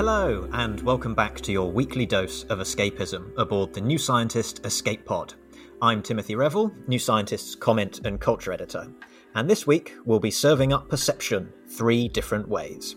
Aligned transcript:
Hello, 0.00 0.48
and 0.54 0.80
welcome 0.80 1.14
back 1.14 1.42
to 1.42 1.52
your 1.52 1.70
weekly 1.70 2.06
dose 2.06 2.44
of 2.44 2.58
escapism 2.58 3.36
aboard 3.36 3.74
the 3.74 3.82
New 3.82 3.98
Scientist 3.98 4.64
Escape 4.64 5.04
Pod. 5.04 5.34
I'm 5.82 6.02
Timothy 6.02 6.36
Revell, 6.36 6.72
New 6.86 6.98
Scientist's 6.98 7.54
comment 7.54 8.00
and 8.06 8.18
culture 8.18 8.50
editor, 8.50 8.90
and 9.34 9.50
this 9.50 9.66
week 9.66 9.92
we'll 10.06 10.18
be 10.18 10.30
serving 10.30 10.72
up 10.72 10.88
perception 10.88 11.52
three 11.68 12.08
different 12.08 12.48
ways. 12.48 12.96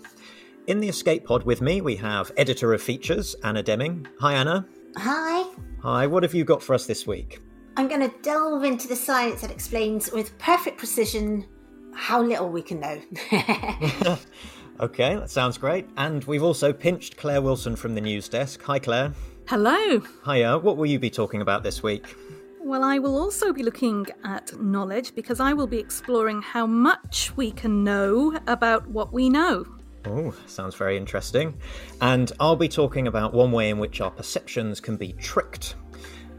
In 0.67 0.79
the 0.79 0.87
Escape 0.87 1.25
Pod 1.25 1.43
with 1.43 1.59
me, 1.59 1.81
we 1.81 1.97
have 1.97 2.31
editor 2.37 2.73
of 2.73 2.81
features, 2.81 3.35
Anna 3.43 3.61
Demming. 3.61 4.07
Hi, 4.21 4.35
Anna. 4.35 4.65
Hi. 4.95 5.51
Hi, 5.81 6.07
what 6.07 6.23
have 6.23 6.33
you 6.33 6.45
got 6.45 6.63
for 6.63 6.73
us 6.73 6.85
this 6.85 7.05
week? 7.05 7.41
I'm 7.75 7.89
going 7.89 8.09
to 8.09 8.15
delve 8.21 8.63
into 8.63 8.87
the 8.87 8.95
science 8.95 9.41
that 9.41 9.51
explains 9.51 10.09
with 10.13 10.37
perfect 10.37 10.77
precision 10.77 11.47
how 11.93 12.23
little 12.23 12.47
we 12.47 12.61
can 12.61 12.79
know. 12.79 13.01
Okay, 14.79 15.15
that 15.15 15.29
sounds 15.29 15.57
great. 15.57 15.87
And 15.97 16.23
we've 16.25 16.43
also 16.43 16.73
pinched 16.73 17.17
Clare 17.17 17.41
Wilson 17.41 17.75
from 17.75 17.95
the 17.95 18.01
news 18.01 18.27
desk. 18.27 18.61
Hi, 18.63 18.79
Clare. 18.79 19.13
Hello. 19.47 20.01
Hiya. 20.25 20.57
What 20.57 20.77
will 20.77 20.85
you 20.85 20.99
be 20.99 21.09
talking 21.09 21.41
about 21.41 21.63
this 21.63 21.83
week? 21.83 22.15
Well, 22.61 22.83
I 22.83 22.97
will 22.97 23.17
also 23.17 23.51
be 23.51 23.61
looking 23.61 24.07
at 24.23 24.57
knowledge 24.59 25.13
because 25.15 25.39
I 25.39 25.53
will 25.53 25.67
be 25.67 25.79
exploring 25.79 26.41
how 26.41 26.65
much 26.65 27.35
we 27.35 27.51
can 27.51 27.83
know 27.83 28.39
about 28.47 28.87
what 28.87 29.11
we 29.11 29.29
know. 29.29 29.65
Oh, 30.05 30.33
sounds 30.47 30.75
very 30.75 30.97
interesting. 30.97 31.57
And 32.01 32.31
I'll 32.39 32.55
be 32.55 32.69
talking 32.69 33.07
about 33.07 33.33
one 33.33 33.51
way 33.51 33.69
in 33.69 33.79
which 33.79 34.01
our 34.01 34.11
perceptions 34.11 34.79
can 34.79 34.95
be 34.95 35.13
tricked. 35.13 35.75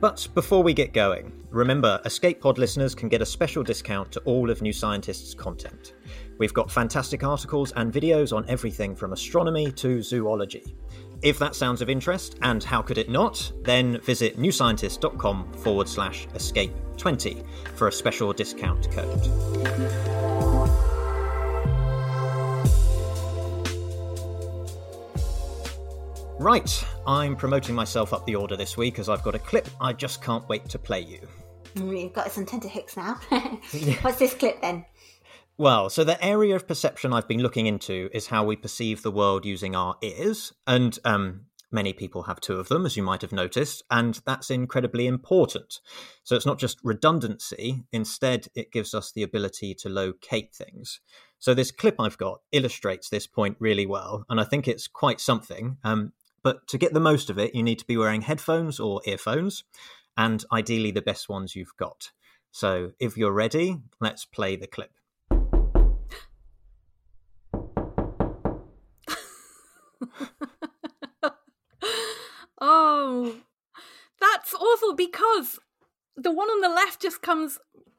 But 0.05 0.29
before 0.35 0.63
we 0.63 0.75
get 0.75 0.93
going, 0.93 1.33
remember 1.49 1.99
Escape 2.05 2.39
Pod 2.39 2.59
listeners 2.59 2.95
can 2.95 3.09
get 3.09 3.23
a 3.23 3.25
special 3.25 3.63
discount 3.63 4.13
to 4.13 4.21
all 4.27 4.51
of 4.51 4.61
New 4.61 4.71
Scientist's 4.71 5.33
content. 5.33 5.95
We've 6.37 6.53
got 6.53 6.71
fantastic 6.71 7.25
articles 7.25 7.73
and 7.73 7.91
videos 7.91 8.37
on 8.37 8.45
everything 8.47 8.95
from 8.95 9.15
astronomy 9.15 9.73
to 9.73 10.03
zoology. 10.03 10.77
If 11.23 11.39
that 11.39 11.55
sounds 11.55 11.81
of 11.81 11.89
interest, 11.89 12.37
and 12.43 12.63
how 12.63 12.83
could 12.83 12.99
it 12.99 13.09
not, 13.09 13.51
then 13.63 13.99
visit 14.03 14.37
newscientist.com 14.37 15.55
forward 15.55 15.89
slash 15.89 16.29
escape 16.35 16.75
20 16.99 17.43
for 17.75 17.89
a 17.89 17.93
special 17.93 18.31
discount 18.35 18.91
code. 18.91 20.64
Right, 26.39 26.85
I'm 27.07 27.37
promoting 27.37 27.77
myself 27.77 28.13
up 28.13 28.27
the 28.27 28.35
order 28.35 28.57
this 28.57 28.77
week 28.77 28.99
as 28.99 29.09
I've 29.09 29.23
got 29.23 29.37
a 29.37 29.39
clip 29.39 29.69
I 29.81 29.93
just 29.93 30.21
can't 30.21 30.47
wait 30.49 30.69
to 30.69 30.81
play 30.81 31.01
you. 31.01 31.21
We've 31.81 32.13
got 32.13 32.33
some 32.33 32.45
tenterhooks 32.45 32.97
now. 32.97 33.15
What's 34.03 34.19
this 34.19 34.35
clip 34.35 34.61
then? 34.61 34.85
Well, 35.57 35.89
so 35.91 36.03
the 36.03 36.23
area 36.23 36.57
of 36.57 36.67
perception 36.67 37.13
I've 37.13 37.29
been 37.29 37.41
looking 37.41 37.67
into 37.67 38.11
is 38.13 38.27
how 38.27 38.45
we 38.45 38.57
perceive 38.57 39.03
the 39.03 39.13
world 39.13 39.45
using 39.45 39.77
our 39.77 39.97
ears, 40.03 40.53
and 40.67 40.98
um, 41.05 41.47
many 41.70 41.92
people 41.92 42.25
have 42.25 42.41
two 42.41 42.58
of 42.58 42.69
them, 42.69 42.85
as 42.85 42.97
you 42.97 43.05
might 43.05 43.23
have 43.23 43.33
noticed, 43.33 43.85
and 43.89 44.20
that's 44.27 44.51
incredibly 44.51 45.07
important. 45.07 45.79
So 46.25 46.35
it's 46.35 46.47
not 46.47 46.58
just 46.58 46.81
redundancy, 46.83 47.85
instead, 47.92 48.48
it 48.57 48.73
gives 48.73 48.92
us 48.92 49.13
the 49.13 49.23
ability 49.23 49.75
to 49.77 49.89
locate 49.89 50.53
things. 50.53 50.98
So 51.39 51.55
this 51.55 51.70
clip 51.70 51.97
I've 52.01 52.19
got 52.19 52.41
illustrates 52.51 53.08
this 53.08 53.29
point 53.29 53.57
really 53.61 53.87
well, 53.87 54.25
and 54.29 54.41
I 54.41 54.45
think 54.45 54.67
it's 54.67 54.89
quite 54.89 55.20
something. 55.20 55.77
Um, 55.85 56.13
but 56.45 56.69
to 56.69 56.79
get 56.79 56.93
the 56.93 57.01
most 57.01 57.31
of 57.31 57.39
it, 57.39 57.55
you 57.55 57.65
need 57.65 57.81
to 57.81 57.87
be 57.87 57.97
wearing 57.97 58.23
headphones 58.23 58.79
or 58.79 59.01
earphones, 59.05 59.65
and 60.17 60.45
ideally 60.53 60.93
the 60.93 61.03
best 61.03 61.29
ones 61.29 61.57
you've 61.57 61.77
got. 61.77 62.13
So 62.53 62.93
if 63.01 63.17
you're 63.17 63.33
ready, 63.33 63.79
let's 64.01 64.25
play 64.25 64.55
the 64.55 64.69
clip. 64.69 64.93
Oh, 72.67 73.41
that's 74.21 74.55
awful 74.55 74.95
because 74.95 75.59
the 76.17 76.31
one 76.31 76.49
on 76.49 76.63
the 76.63 76.71
left 76.71 77.03
just 77.03 77.21
comes 77.21 77.59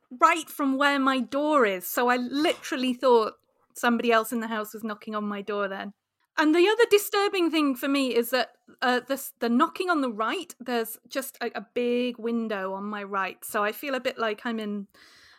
right 0.09 0.49
from 0.49 0.79
where 0.79 0.97
my 0.97 1.19
door 1.19 1.67
is. 1.67 1.85
So 1.85 2.09
I 2.09 2.15
literally 2.15 2.95
thought 2.95 3.33
somebody 3.75 4.11
else 4.11 4.31
in 4.31 4.39
the 4.39 4.47
house 4.47 4.73
was 4.73 4.83
knocking 4.83 5.13
on 5.13 5.23
my 5.23 5.43
door 5.43 5.67
then. 5.67 5.93
And 6.37 6.53
the 6.53 6.67
other 6.67 6.83
disturbing 6.89 7.49
thing 7.49 7.75
for 7.75 7.87
me 7.87 8.13
is 8.13 8.31
that 8.31 8.51
uh, 8.81 9.01
the, 9.07 9.23
the 9.39 9.49
knocking 9.49 9.89
on 9.89 10.01
the 10.01 10.11
right, 10.11 10.53
there's 10.59 10.97
just 11.07 11.37
a, 11.41 11.49
a 11.55 11.65
big 11.73 12.17
window 12.17 12.73
on 12.73 12.83
my 12.83 13.03
right. 13.03 13.43
So 13.45 13.63
I 13.63 13.71
feel 13.71 13.95
a 13.95 14.01
bit 14.01 14.17
like 14.17 14.41
I'm 14.45 14.59
in 14.59 14.87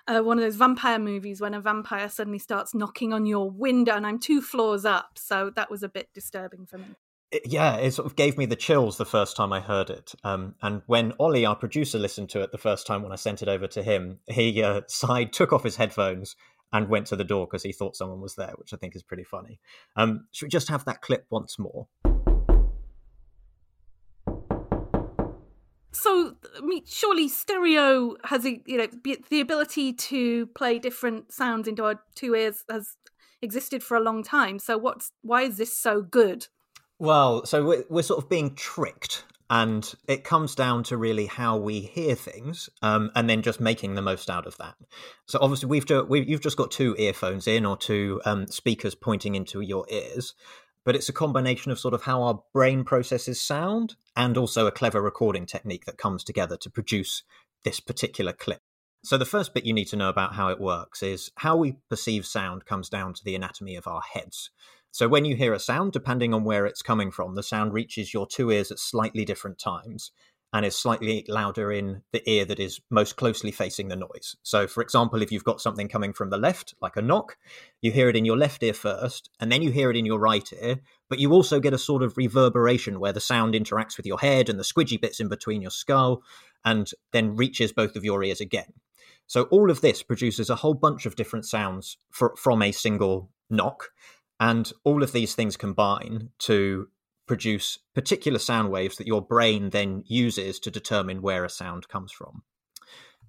uh, 0.09 0.21
one 0.21 0.39
of 0.39 0.45
those 0.45 0.57
vampire 0.57 0.99
movies 0.99 1.41
when 1.41 1.55
a 1.55 1.61
vampire 1.61 2.09
suddenly 2.09 2.39
starts 2.39 2.75
knocking 2.75 3.13
on 3.13 3.27
your 3.27 3.51
window 3.51 3.95
and 3.95 4.07
I'm 4.07 4.19
two 4.19 4.41
floors 4.41 4.85
up. 4.85 5.19
So 5.19 5.51
that 5.57 5.71
was 5.71 5.83
a 5.83 5.89
bit 5.89 6.09
disturbing 6.15 6.67
for 6.67 6.79
me. 6.79 6.87
It- 7.31 7.43
yeah, 7.47 7.77
it 7.77 7.93
sort 7.93 8.07
of 8.07 8.17
gave 8.17 8.39
me 8.39 8.47
the 8.47 8.57
chills 8.57 8.97
the 8.97 9.05
first 9.05 9.37
time 9.37 9.53
I 9.53 9.61
heard 9.61 9.91
it. 9.91 10.15
Um, 10.25 10.55
and 10.63 10.83
when 10.87 11.13
Ollie, 11.19 11.45
our 11.45 11.57
producer, 11.57 11.99
listened 11.99 12.31
to 12.31 12.41
it 12.41 12.53
the 12.53 12.59
first 12.59 12.87
time 12.87 13.03
when 13.03 13.13
I 13.13 13.17
sent 13.17 13.43
it 13.43 13.49
over 13.49 13.67
to 13.67 13.83
him, 13.83 14.21
he 14.29 14.63
uh, 14.63 14.83
sighed, 14.89 15.33
took 15.33 15.53
off 15.53 15.65
his 15.65 15.77
headphones, 15.77 16.37
and 16.73 16.89
went 16.89 17.07
to 17.09 17.17
the 17.17 17.25
door 17.25 17.47
because 17.47 17.63
he 17.63 17.73
thought 17.73 17.97
someone 17.97 18.21
was 18.21 18.35
there, 18.35 18.53
which 18.57 18.73
I 18.73 18.77
think 18.77 18.97
is 18.97 19.03
pretty 19.03 19.25
funny. 19.25 19.61
Um, 19.97 20.27
should 20.33 20.47
we 20.47 20.51
just 20.51 20.69
have 20.69 20.85
that 20.85 21.01
clip 21.01 21.27
once 21.31 21.59
more? 21.59 21.87
So, 25.93 26.37
I 26.57 26.61
mean, 26.61 26.83
surely 26.87 27.27
stereo 27.27 28.17
has 28.25 28.45
a, 28.45 28.61
you 28.67 28.77
know 28.77 28.87
the 29.31 29.41
ability 29.41 29.95
to 29.95 30.47
play 30.49 30.79
different 30.79 31.33
sounds 31.33 31.67
into 31.67 31.85
our 31.85 32.01
two 32.15 32.35
ears 32.35 32.65
has 32.69 32.97
existed 33.41 33.83
for 33.83 33.97
a 33.97 34.01
long 34.01 34.23
time. 34.23 34.59
So, 34.59 34.77
what's 34.77 35.13
why 35.23 35.43
is 35.43 35.57
this 35.57 35.77
so 35.77 36.03
good? 36.03 36.49
Well, 36.99 37.47
so 37.47 37.65
we're, 37.65 37.85
we're 37.89 38.03
sort 38.03 38.23
of 38.23 38.29
being 38.29 38.55
tricked, 38.55 39.25
and 39.49 39.95
it 40.09 40.25
comes 40.25 40.55
down 40.55 40.83
to 40.85 40.97
really 40.97 41.27
how 41.27 41.57
we 41.57 41.81
hear 41.81 42.15
things, 42.15 42.69
um, 42.83 43.11
and 43.15 43.31
then 43.31 43.43
just 43.43 43.61
making 43.61 43.95
the 43.95 44.03
most 44.03 44.29
out 44.29 44.47
of 44.47 44.57
that. 44.59 44.75
So 45.27 45.39
obviously, 45.41 45.69
we've, 45.69 45.87
ju- 45.87 46.07
we 46.09 46.25
you've 46.25 46.41
just 46.41 46.57
got 46.57 46.71
two 46.71 46.97
earphones 46.99 47.47
in 47.47 47.65
or 47.65 47.77
two 47.77 48.21
um, 48.25 48.47
speakers 48.49 48.95
pointing 48.95 49.35
into 49.35 49.61
your 49.61 49.87
ears, 49.89 50.35
but 50.85 50.97
it's 50.97 51.09
a 51.09 51.13
combination 51.13 51.71
of 51.71 51.79
sort 51.79 51.95
of 51.95 52.03
how 52.03 52.23
our 52.23 52.43
brain 52.53 52.85
processes 52.85 53.41
sound 53.41 53.97
and 54.17 54.37
also 54.37 54.67
a 54.67 54.73
clever 54.73 55.01
recording 55.01 55.47
technique 55.47 55.85
that 55.85 55.99
comes 55.99 56.25
together 56.25 56.57
to 56.57 56.71
produce 56.71 57.23
this 57.65 57.81
particular 57.81 58.33
clip. 58.33 58.61
So, 59.05 59.17
the 59.17 59.25
first 59.25 59.55
bit 59.55 59.65
you 59.65 59.73
need 59.73 59.89
to 59.89 59.97
know 59.97 60.09
about 60.09 60.35
how 60.35 60.49
it 60.49 60.61
works 60.61 61.03
is 61.03 61.31
how 61.37 61.57
we 61.57 61.77
perceive 61.89 62.27
sound 62.27 62.65
comes 62.65 62.89
down 62.89 63.15
to 63.15 63.25
the 63.25 63.37
anatomy 63.37 63.77
of 63.77 63.87
our 63.87 64.01
heads. 64.01 64.51
So, 64.97 65.09
when 65.09 65.27
you 65.27 65.37
hear 65.37 65.53
a 65.53 65.59
sound, 65.59 65.93
depending 65.93 66.33
on 66.33 66.43
where 66.43 66.65
it's 66.65 66.81
coming 66.81 67.11
from, 67.11 67.35
the 67.35 67.43
sound 67.43 67.75
reaches 67.75 68.15
your 68.15 68.27
two 68.27 68.51
ears 68.51 68.71
at 68.71 68.79
slightly 68.79 69.27
different 69.27 69.59
times 69.59 70.11
and 70.55 70.65
is 70.65 70.75
slightly 70.75 71.23
louder 71.29 71.71
in 71.71 72.01
the 72.13 72.23
ear 72.27 72.47
that 72.47 72.59
is 72.59 72.81
most 72.89 73.17
closely 73.17 73.51
facing 73.51 73.89
the 73.89 73.97
noise. 73.97 74.37
So, 74.43 74.67
for 74.67 74.83
example, 74.83 75.21
if 75.21 75.31
you've 75.31 75.45
got 75.45 75.61
something 75.61 75.87
coming 75.89 76.15
from 76.15 76.31
the 76.31 76.39
left, 76.39 76.75
like 76.81 76.97
a 76.97 77.03
knock, 77.03 77.37
you 77.83 77.93
hear 77.93 78.09
it 78.09 78.17
in 78.17 78.25
your 78.25 78.39
left 78.39 78.63
ear 78.63 78.73
first, 78.73 79.29
and 79.39 79.53
then 79.53 79.61
you 79.61 79.71
hear 79.71 79.91
it 79.91 79.99
in 79.99 80.07
your 80.07 80.19
right 80.19 80.51
ear, 80.63 80.81
but 81.11 81.19
you 81.19 81.31
also 81.31 81.61
get 81.61 81.75
a 81.75 81.79
sort 81.79 82.03
of 82.03 82.17
reverberation 82.17 82.99
where 82.99 83.13
the 83.13 83.21
sound 83.21 83.53
interacts 83.53 83.99
with 83.99 84.07
your 84.07 84.21
head 84.21 84.49
and 84.49 84.59
the 84.59 84.65
squidgy 84.65 84.99
bits 84.99 85.21
in 85.21 85.29
between 85.29 85.61
your 85.61 85.71
skull 85.71 86.23
and 86.65 86.91
then 87.13 87.37
reaches 87.37 87.71
both 87.71 87.97
of 87.97 88.05
your 88.05 88.25
ears 88.25 88.41
again. 88.41 88.73
So, 89.27 89.43
all 89.51 89.71
of 89.71 89.83
this 89.83 90.03
produces 90.03 90.49
a 90.49 90.57
whole 90.57 90.73
bunch 90.73 91.05
of 91.05 91.17
different 91.17 91.45
sounds 91.45 91.99
for, 92.11 92.35
from 92.39 92.63
a 92.63 92.73
single 92.73 93.29
knock. 93.51 93.91
And 94.39 94.71
all 94.85 95.03
of 95.03 95.13
these 95.13 95.35
things 95.35 95.57
combine 95.57 96.31
to 96.41 96.89
produce 97.27 97.79
particular 97.95 98.39
sound 98.39 98.71
waves 98.71 98.97
that 98.97 99.07
your 99.07 99.23
brain 99.23 99.71
then 99.71 100.03
uses 100.07 100.61
to 100.61 100.71
determine 100.71 101.23
where 101.23 101.45
a 101.45 101.51
sound 101.51 101.89
comes 101.89 102.13
from. 102.13 102.43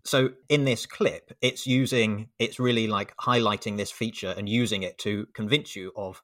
So 0.03 0.29
in 0.47 0.65
this 0.65 0.85
clip, 0.85 1.31
it's 1.41 1.67
using, 1.67 2.29
it's 2.39 2.59
really 2.59 2.87
like 2.87 3.15
highlighting 3.17 3.77
this 3.77 3.91
feature 3.91 4.33
and 4.37 4.47
using 4.47 4.83
it 4.83 4.97
to 4.99 5.27
convince 5.33 5.75
you 5.75 5.91
of 5.95 6.21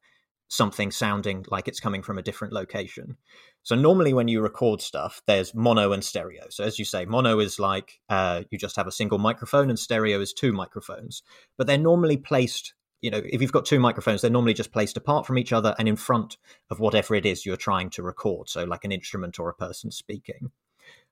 something 0.48 0.90
sounding 0.90 1.44
like 1.50 1.68
it's 1.68 1.80
coming 1.80 2.02
from 2.02 2.16
a 2.16 2.22
different 2.22 2.54
location. 2.54 3.16
So 3.62 3.74
normally 3.74 4.12
when 4.12 4.28
you 4.28 4.40
record 4.40 4.80
stuff, 4.80 5.22
there's 5.26 5.54
mono 5.54 5.92
and 5.92 6.04
stereo. 6.04 6.44
So 6.50 6.64
as 6.64 6.78
you 6.78 6.84
say, 6.84 7.04
mono 7.06 7.40
is 7.40 7.58
like 7.58 8.00
uh, 8.08 8.42
you 8.50 8.58
just 8.58 8.76
have 8.76 8.86
a 8.86 8.92
single 8.92 9.18
microphone, 9.18 9.68
and 9.70 9.78
stereo 9.78 10.20
is 10.20 10.32
two 10.32 10.52
microphones. 10.52 11.22
But 11.56 11.66
they're 11.66 11.78
normally 11.78 12.16
placed. 12.16 12.74
You 13.04 13.10
know, 13.10 13.20
if 13.22 13.42
you've 13.42 13.52
got 13.52 13.66
two 13.66 13.80
microphones, 13.80 14.22
they're 14.22 14.30
normally 14.30 14.54
just 14.54 14.72
placed 14.72 14.96
apart 14.96 15.26
from 15.26 15.36
each 15.36 15.52
other 15.52 15.74
and 15.78 15.86
in 15.86 15.94
front 15.94 16.38
of 16.70 16.80
whatever 16.80 17.14
it 17.14 17.26
is 17.26 17.44
you're 17.44 17.54
trying 17.54 17.90
to 17.90 18.02
record. 18.02 18.48
So 18.48 18.64
like 18.64 18.82
an 18.82 18.92
instrument 18.92 19.38
or 19.38 19.50
a 19.50 19.54
person 19.54 19.90
speaking. 19.90 20.52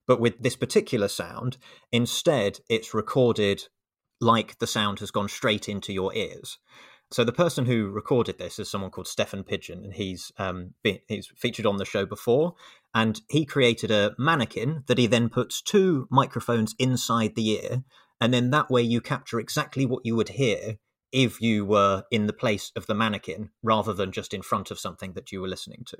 But 0.06 0.18
with 0.18 0.42
this 0.42 0.56
particular 0.56 1.06
sound, 1.08 1.58
instead, 1.92 2.60
it's 2.70 2.94
recorded 2.94 3.68
like 4.22 4.58
the 4.58 4.66
sound 4.66 5.00
has 5.00 5.10
gone 5.10 5.28
straight 5.28 5.68
into 5.68 5.92
your 5.92 6.14
ears. 6.14 6.56
So 7.10 7.24
the 7.24 7.30
person 7.30 7.66
who 7.66 7.90
recorded 7.90 8.38
this 8.38 8.58
is 8.58 8.70
someone 8.70 8.90
called 8.90 9.06
Stephan 9.06 9.44
Pigeon, 9.44 9.84
and 9.84 9.92
he's 9.92 10.32
um, 10.38 10.72
been, 10.82 11.00
he's 11.08 11.30
featured 11.36 11.66
on 11.66 11.76
the 11.76 11.84
show 11.84 12.06
before. 12.06 12.54
And 12.94 13.20
he 13.28 13.44
created 13.44 13.90
a 13.90 14.14
mannequin 14.16 14.84
that 14.86 14.96
he 14.96 15.06
then 15.06 15.28
puts 15.28 15.60
two 15.60 16.08
microphones 16.10 16.74
inside 16.78 17.34
the 17.34 17.50
ear, 17.50 17.84
and 18.18 18.32
then 18.32 18.48
that 18.48 18.70
way 18.70 18.80
you 18.80 19.02
capture 19.02 19.38
exactly 19.38 19.84
what 19.84 20.06
you 20.06 20.16
would 20.16 20.30
hear 20.30 20.78
if 21.12 21.40
you 21.40 21.64
were 21.64 22.04
in 22.10 22.26
the 22.26 22.32
place 22.32 22.72
of 22.76 22.86
the 22.86 22.94
mannequin 22.94 23.50
rather 23.62 23.92
than 23.92 24.12
just 24.12 24.34
in 24.34 24.42
front 24.42 24.70
of 24.70 24.78
something 24.78 25.12
that 25.12 25.30
you 25.32 25.40
were 25.40 25.48
listening 25.48 25.84
to. 25.88 25.98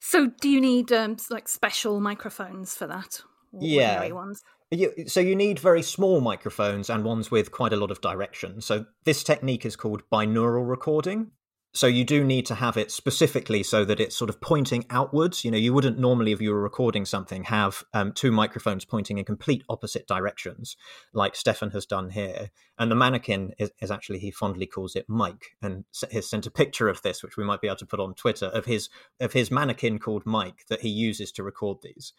So, 0.00 0.28
do 0.40 0.48
you 0.48 0.60
need 0.60 0.92
um, 0.92 1.16
like 1.28 1.48
special 1.48 2.00
microphones 2.00 2.74
for 2.74 2.86
that? 2.86 3.20
Or 3.52 3.66
Yeah. 3.66 4.12
ones. 4.12 4.42
You, 4.70 4.92
so 5.06 5.20
you 5.20 5.34
need 5.34 5.58
very 5.58 5.82
small 5.82 6.20
microphones 6.20 6.90
and 6.90 7.02
ones 7.02 7.30
with 7.30 7.50
quite 7.50 7.72
a 7.72 7.76
lot 7.76 7.90
of 7.90 8.02
direction. 8.02 8.60
So 8.60 8.84
this 9.04 9.24
technique 9.24 9.64
is 9.64 9.76
called 9.76 10.02
binaural 10.12 10.68
recording. 10.68 11.30
So 11.78 11.86
you 11.86 12.02
do 12.02 12.24
need 12.24 12.44
to 12.46 12.56
have 12.56 12.76
it 12.76 12.90
specifically 12.90 13.62
so 13.62 13.84
that 13.84 14.00
it's 14.00 14.16
sort 14.16 14.30
of 14.30 14.40
pointing 14.40 14.84
outwards. 14.90 15.44
You 15.44 15.52
know, 15.52 15.58
you 15.58 15.72
wouldn't 15.72 15.96
normally, 15.96 16.32
if 16.32 16.40
you 16.40 16.50
were 16.50 16.60
recording 16.60 17.04
something, 17.04 17.44
have 17.44 17.84
um, 17.94 18.10
two 18.10 18.32
microphones 18.32 18.84
pointing 18.84 19.16
in 19.16 19.24
complete 19.24 19.62
opposite 19.68 20.08
directions, 20.08 20.76
like 21.12 21.36
Stefan 21.36 21.70
has 21.70 21.86
done 21.86 22.10
here. 22.10 22.50
And 22.80 22.90
the 22.90 22.96
mannequin 22.96 23.52
is, 23.60 23.70
is 23.80 23.92
actually 23.92 24.18
he 24.18 24.32
fondly 24.32 24.66
calls 24.66 24.96
it 24.96 25.04
Mike, 25.08 25.54
and 25.62 25.84
has 26.10 26.28
sent 26.28 26.48
a 26.48 26.50
picture 26.50 26.88
of 26.88 27.00
this, 27.02 27.22
which 27.22 27.36
we 27.36 27.44
might 27.44 27.60
be 27.60 27.68
able 27.68 27.76
to 27.76 27.86
put 27.86 28.00
on 28.00 28.14
Twitter, 28.14 28.46
of 28.46 28.64
his 28.64 28.88
of 29.20 29.32
his 29.32 29.52
mannequin 29.52 30.00
called 30.00 30.26
Mike 30.26 30.64
that 30.68 30.80
he 30.80 30.88
uses 30.88 31.30
to 31.30 31.44
record 31.44 31.78
these. 31.84 32.12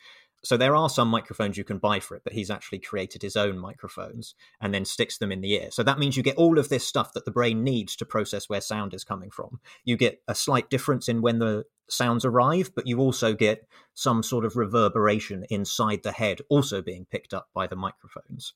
So 0.44 0.56
there 0.56 0.76
are 0.76 0.90
some 0.90 1.10
microphones 1.10 1.58
you 1.58 1.64
can 1.64 1.80
buy 1.80 2.00
for 2.00 2.16
it, 2.16 2.24
but 2.24 2.34
he's 2.34 2.50
actually 2.50 2.80
created 2.80 3.22
his 3.22 3.36
own 3.36 3.58
microphones 3.58 4.36
and 4.62 4.74
then 4.74 4.86
sticks 4.86 5.18
them 5.18 5.32
in 5.32 5.42
the 5.42 5.54
ear. 5.54 5.70
So 5.72 5.84
that 5.84 6.00
means 6.00 6.16
you 6.16 6.24
get 6.24 6.38
all 6.38 6.58
of 6.58 6.70
this 6.70 6.88
stuff 6.88 7.14
that 7.14 7.26
the 7.26 7.32
brain 7.32 7.64
needs 7.64 7.96
to 7.98 8.06
process 8.06 8.48
where 8.48 8.62
sound 8.62 8.94
is 8.94 9.04
coming 9.04 9.32
from. 9.32 9.60
You 9.84 9.98
get 9.98 10.22
a 10.28 10.36
slight 10.36 10.70
difference 10.70 11.10
in 11.10 11.22
when 11.22 11.40
the 11.40 11.66
sounds 11.90 12.24
arrive, 12.24 12.72
but 12.74 12.88
you 12.88 13.00
also 13.00 13.34
get 13.34 13.68
some 13.94 14.24
sort 14.24 14.46
of 14.46 14.56
reverberation 14.56 15.46
inside 15.50 16.04
the 16.04 16.12
head 16.12 16.40
also 16.50 16.82
being 16.82 17.06
picked 17.12 17.34
up 17.34 17.50
by 17.54 17.68
the 17.68 17.76
microphones. 17.76 18.54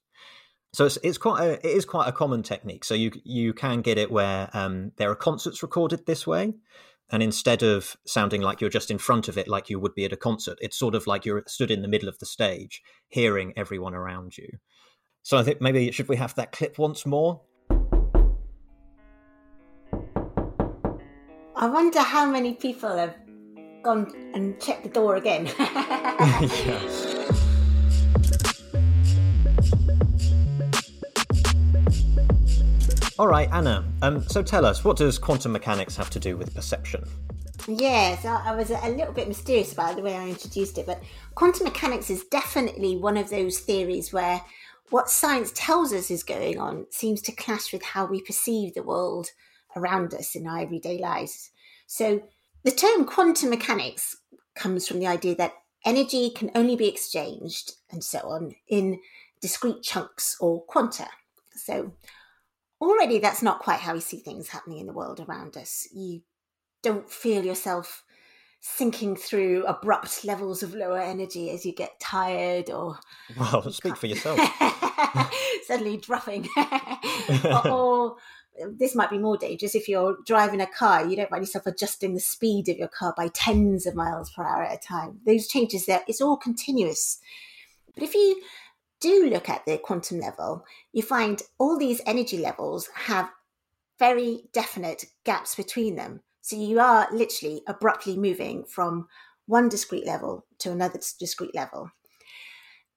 So 0.74 0.86
it's, 0.86 0.98
it's 1.04 1.20
quite 1.20 1.44
a, 1.44 1.54
it 1.68 1.78
is 1.78 1.86
quite 1.86 2.08
a 2.08 2.12
common 2.12 2.42
technique. 2.42 2.84
So 2.84 2.96
you 2.96 3.12
you 3.24 3.54
can 3.54 3.82
get 3.82 4.00
it 4.00 4.12
where 4.12 4.50
um, 4.54 4.92
there 4.98 5.12
are 5.12 5.16
concerts 5.16 5.62
recorded 5.62 6.06
this 6.06 6.26
way, 6.26 6.54
and 7.12 7.22
instead 7.22 7.64
of 7.64 7.96
sounding 8.06 8.42
like 8.42 8.62
you're 8.62 8.70
just 8.70 8.92
in 8.92 8.98
front 8.98 9.28
of 9.28 9.38
it 9.38 9.48
like 9.48 9.70
you 9.70 9.80
would 9.80 9.94
be 9.94 10.06
at 10.06 10.14
a 10.14 10.18
concert 10.18 10.58
it's 10.62 10.78
sort 10.78 10.96
of 10.96 11.06
like 11.08 11.26
you're 11.26 11.44
stood 11.48 11.72
in 11.72 11.82
the 11.82 11.88
middle 11.88 12.10
of 12.10 12.18
the 12.20 12.26
stage 12.26 12.82
hearing 13.10 13.54
everyone 13.56 13.94
around 13.94 14.38
you. 14.38 14.50
So 15.24 15.38
i 15.38 15.44
think 15.44 15.62
maybe 15.62 15.92
should 15.92 16.10
we 16.10 16.18
have 16.18 16.36
that 16.36 16.52
clip 16.52 16.78
once 16.78 17.06
more? 17.06 17.42
I 21.56 21.68
wonder 21.68 22.02
how 22.02 22.30
many 22.30 22.54
people 22.56 22.98
have 22.98 23.16
gone 23.84 24.12
and 24.34 24.60
checked 24.60 24.84
the 24.84 24.90
door 24.90 25.16
again. 25.16 25.46
yes 25.60 27.14
all 33.20 33.28
right 33.28 33.50
anna 33.52 33.84
um, 34.02 34.24
so 34.24 34.42
tell 34.42 34.66
us 34.66 34.84
what 34.84 34.98
does 34.98 35.18
quantum 35.18 35.52
mechanics 35.52 35.96
have 35.96 36.10
to 36.10 36.20
do 36.20 36.38
with 36.38 36.54
perception 36.54 37.04
Yes, 37.68 38.26
I, 38.26 38.54
was 38.56 38.72
a 38.72 38.90
little 38.90 39.14
bit 39.14 39.30
mysterious 39.30 39.72
about 39.72 39.96
the 39.96 40.02
way 40.02 40.16
I 40.18 40.28
introduced 40.28 40.78
it, 40.78 40.86
but 40.86 41.02
quantum 41.36 41.64
mechanics 41.64 42.10
is 42.10 42.26
definitely 42.26 42.98
one 42.98 43.16
of 43.16 43.30
those 43.30 43.60
theories 43.60 44.12
where 44.12 44.42
what 44.90 45.10
science 45.10 45.52
tells 45.56 45.94
us 45.94 46.12
is 46.12 46.24
going 46.24 46.60
on 46.60 46.88
seems 46.90 47.22
to 47.22 47.32
clash 47.32 47.72
with 47.72 47.84
how 47.84 48.06
we 48.06 48.22
perceive 48.22 48.74
the 48.74 48.84
world 48.84 49.30
around 49.76 50.14
us 50.14 50.36
in 50.36 50.46
our 50.46 50.60
everyday 50.60 50.98
lives. 51.00 51.52
So 51.88 52.24
the 52.64 52.72
term 52.72 53.06
quantum 53.06 53.50
mechanics 53.50 54.18
comes 54.56 54.88
from 54.88 55.00
the 55.00 55.08
idea 55.08 55.36
that 55.36 55.54
energy 55.86 56.32
can 56.32 56.52
only 56.54 56.76
be 56.76 56.88
exchanged 56.88 57.74
and 57.92 58.04
so 58.04 58.20
on 58.20 58.56
in 58.68 59.00
discrete 59.42 59.84
chunks 59.84 60.36
or 60.40 60.64
quanta. 60.64 61.08
So 61.56 61.94
already 62.90 63.20
that's 63.20 63.42
not 63.42 63.60
quite 63.60 63.80
how 63.80 63.94
we 63.94 64.00
see 64.00 64.18
things 64.18 64.50
happening 64.50 64.80
in 64.80 64.88
the 64.88 64.94
world 64.94 65.20
around 65.20 65.58
us. 65.58 65.88
You 65.94 66.22
don't 66.82 67.10
feel 67.10 67.46
yourself 67.46 68.04
sinking 68.66 69.16
through 69.16 69.66
abrupt 69.66 70.24
levels 70.24 70.64
of 70.64 70.74
lower 70.74 71.00
energy 71.00 71.50
as 71.50 71.66
you 71.66 71.74
get 71.74 72.00
tired 72.00 72.70
or 72.70 72.98
well 73.38 73.70
speak 73.72 73.98
for 73.98 74.08
yourself. 74.08 74.40
suddenly 75.68 75.98
dropping. 75.98 76.48
Or, 77.46 77.68
or 77.68 78.16
this 78.78 78.96
might 78.96 79.10
be 79.10 79.18
more 79.18 79.38
dangerous. 79.38 79.76
If 79.76 79.88
you're 79.90 80.18
driving 80.26 80.62
a 80.62 80.68
car 80.68 81.06
you 81.06 81.16
don't 81.16 81.30
find 81.30 81.42
yourself 81.42 81.66
adjusting 81.66 82.14
the 82.14 82.20
speed 82.20 82.70
of 82.70 82.78
your 82.78 82.88
car 82.88 83.14
by 83.16 83.30
tens 83.30 83.86
of 83.86 83.96
miles 83.96 84.30
per 84.30 84.44
hour 84.44 84.64
at 84.64 84.78
a 84.78 84.88
time. 84.88 85.20
Those 85.26 85.48
changes 85.48 85.86
there 85.86 86.04
it's 86.08 86.22
all 86.22 86.38
continuous. 86.38 87.20
But 87.96 88.04
if 88.04 88.14
you 88.14 88.42
do 89.04 89.30
look 89.30 89.50
at 89.50 89.64
the 89.66 89.78
quantum 89.78 90.20
level 90.20 90.66
you 90.94 91.04
find 91.04 91.44
all 91.60 91.78
these 91.78 92.02
energy 92.08 92.38
levels 92.38 92.90
have 92.96 93.30
very 94.00 94.46
definite 94.54 95.06
gaps 95.24 95.54
between 95.54 95.96
them 95.96 96.22
so 96.42 96.58
you 96.58 96.80
are 96.80 97.08
literally 97.12 97.62
abruptly 97.68 98.18
moving 98.18 98.66
from 98.66 99.08
one 99.46 99.70
discrete 99.70 100.06
level 100.06 100.46
to 100.60 100.72
another 100.72 101.00
discrete 101.20 101.56
level. 101.56 101.90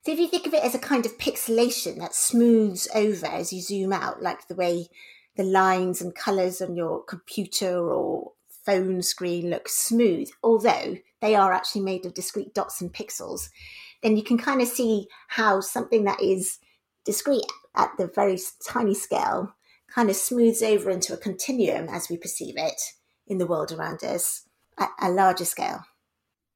So 0.05 0.13
if 0.13 0.19
you 0.19 0.29
think 0.29 0.47
of 0.47 0.55
it 0.55 0.65
as 0.65 0.75
a 0.75 0.81
kind 0.81 1.07
of 1.07 1.19
pixelation 1.19 1.99
that 1.99 2.15
smooths 2.15 2.89
over 2.95 3.27
as 3.27 3.53
you 3.53 3.61
zoom 3.61 3.93
out, 3.93 4.23
like 4.23 4.49
the 4.49 4.55
way 4.55 4.89
the 5.37 5.45
lines 5.45 6.01
and 6.01 6.15
colours 6.15 6.61
on 6.61 6.75
your 6.75 7.05
computer 7.05 7.79
or 7.79 8.33
phone 8.65 9.03
screen 9.03 9.51
look 9.51 9.69
smooth, 9.69 10.31
although 10.43 10.97
they 11.21 11.35
are 11.35 11.53
actually 11.53 11.83
made 11.83 12.07
of 12.07 12.15
discrete 12.15 12.55
dots 12.55 12.81
and 12.81 12.93
pixels, 12.93 13.49
then 14.07 14.17
you 14.17 14.23
can 14.23 14.39
kind 14.39 14.63
of 14.63 14.69
see 14.69 15.09
how 15.27 15.61
something 15.61 16.05
that 16.05 16.23
is 16.23 16.59
discrete 17.05 17.51
at 17.75 17.91
the 17.99 18.07
very 18.15 18.39
tiny 18.65 18.95
scale 18.95 19.53
kind 19.93 20.09
of 20.09 20.15
smooths 20.15 20.63
over 20.63 20.91
into 20.91 21.13
a 21.13 21.17
continuum 21.17 21.89
as 21.89 22.09
we 22.09 22.17
perceive 22.17 22.55
it 22.57 22.81
in 23.27 23.39
the 23.39 23.47
world 23.47 23.73
around 23.73 24.05
us 24.05 24.49
at 24.79 24.91
a 25.01 25.11
larger 25.11 25.45
scale. 25.45 25.85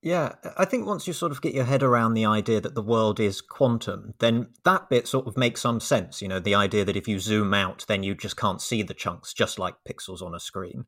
Yeah, 0.01 0.37
I 0.57 0.65
think 0.65 0.87
once 0.87 1.09
you 1.09 1.13
sort 1.13 1.33
of 1.33 1.43
get 1.43 1.53
your 1.53 1.65
head 1.65 1.83
around 1.83 2.15
the 2.15 2.25
idea 2.25 2.61
that 2.61 2.77
the 2.77 2.83
world 2.83 3.19
is 3.19 3.41
quantum, 3.41 4.15
then 4.21 4.47
that 4.65 4.89
bit 4.89 5.09
sort 5.09 5.27
of 5.27 5.37
makes 5.37 5.61
some 5.61 5.81
sense. 5.81 6.23
You 6.23 6.29
know, 6.29 6.39
the 6.39 6.55
idea 6.55 6.85
that 6.85 6.97
if 6.97 7.09
you 7.09 7.19
zoom 7.19 7.53
out, 7.53 7.85
then 7.89 8.05
you 8.05 8.15
just 8.15 8.37
can't 8.37 8.63
see 8.63 8.83
the 8.83 8.95
chunks, 8.95 9.35
just 9.35 9.59
like 9.59 9.75
pixels 9.89 10.23
on 10.23 10.37
a 10.37 10.41
screen. 10.41 10.87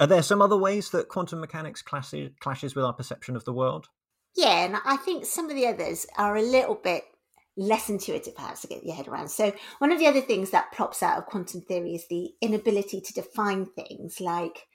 Are 0.00 0.06
there 0.06 0.22
some 0.22 0.40
other 0.40 0.56
ways 0.56 0.88
that 0.90 1.08
quantum 1.08 1.40
mechanics 1.40 1.82
clashes 1.82 2.74
with 2.74 2.84
our 2.84 2.94
perception 2.94 3.36
of 3.36 3.44
the 3.44 3.52
world? 3.52 3.88
Yeah, 4.36 4.64
and 4.64 4.76
I 4.84 4.96
think 4.96 5.26
some 5.26 5.50
of 5.50 5.56
the 5.56 5.66
others 5.66 6.06
are 6.16 6.36
a 6.36 6.42
little 6.42 6.74
bit 6.74 7.04
less 7.56 7.90
intuitive 7.90 8.34
perhaps 8.34 8.62
to 8.62 8.66
get 8.66 8.84
your 8.84 8.94
head 8.94 9.08
around. 9.08 9.28
So 9.28 9.52
one 9.78 9.92
of 9.92 9.98
the 9.98 10.06
other 10.06 10.22
things 10.22 10.50
that 10.50 10.72
plops 10.72 11.02
out 11.02 11.18
of 11.18 11.26
quantum 11.26 11.60
theory 11.60 11.94
is 11.94 12.06
the 12.08 12.30
inability 12.40 13.00
to 13.00 13.12
define 13.12 13.66
things 13.66 14.20
like 14.20 14.66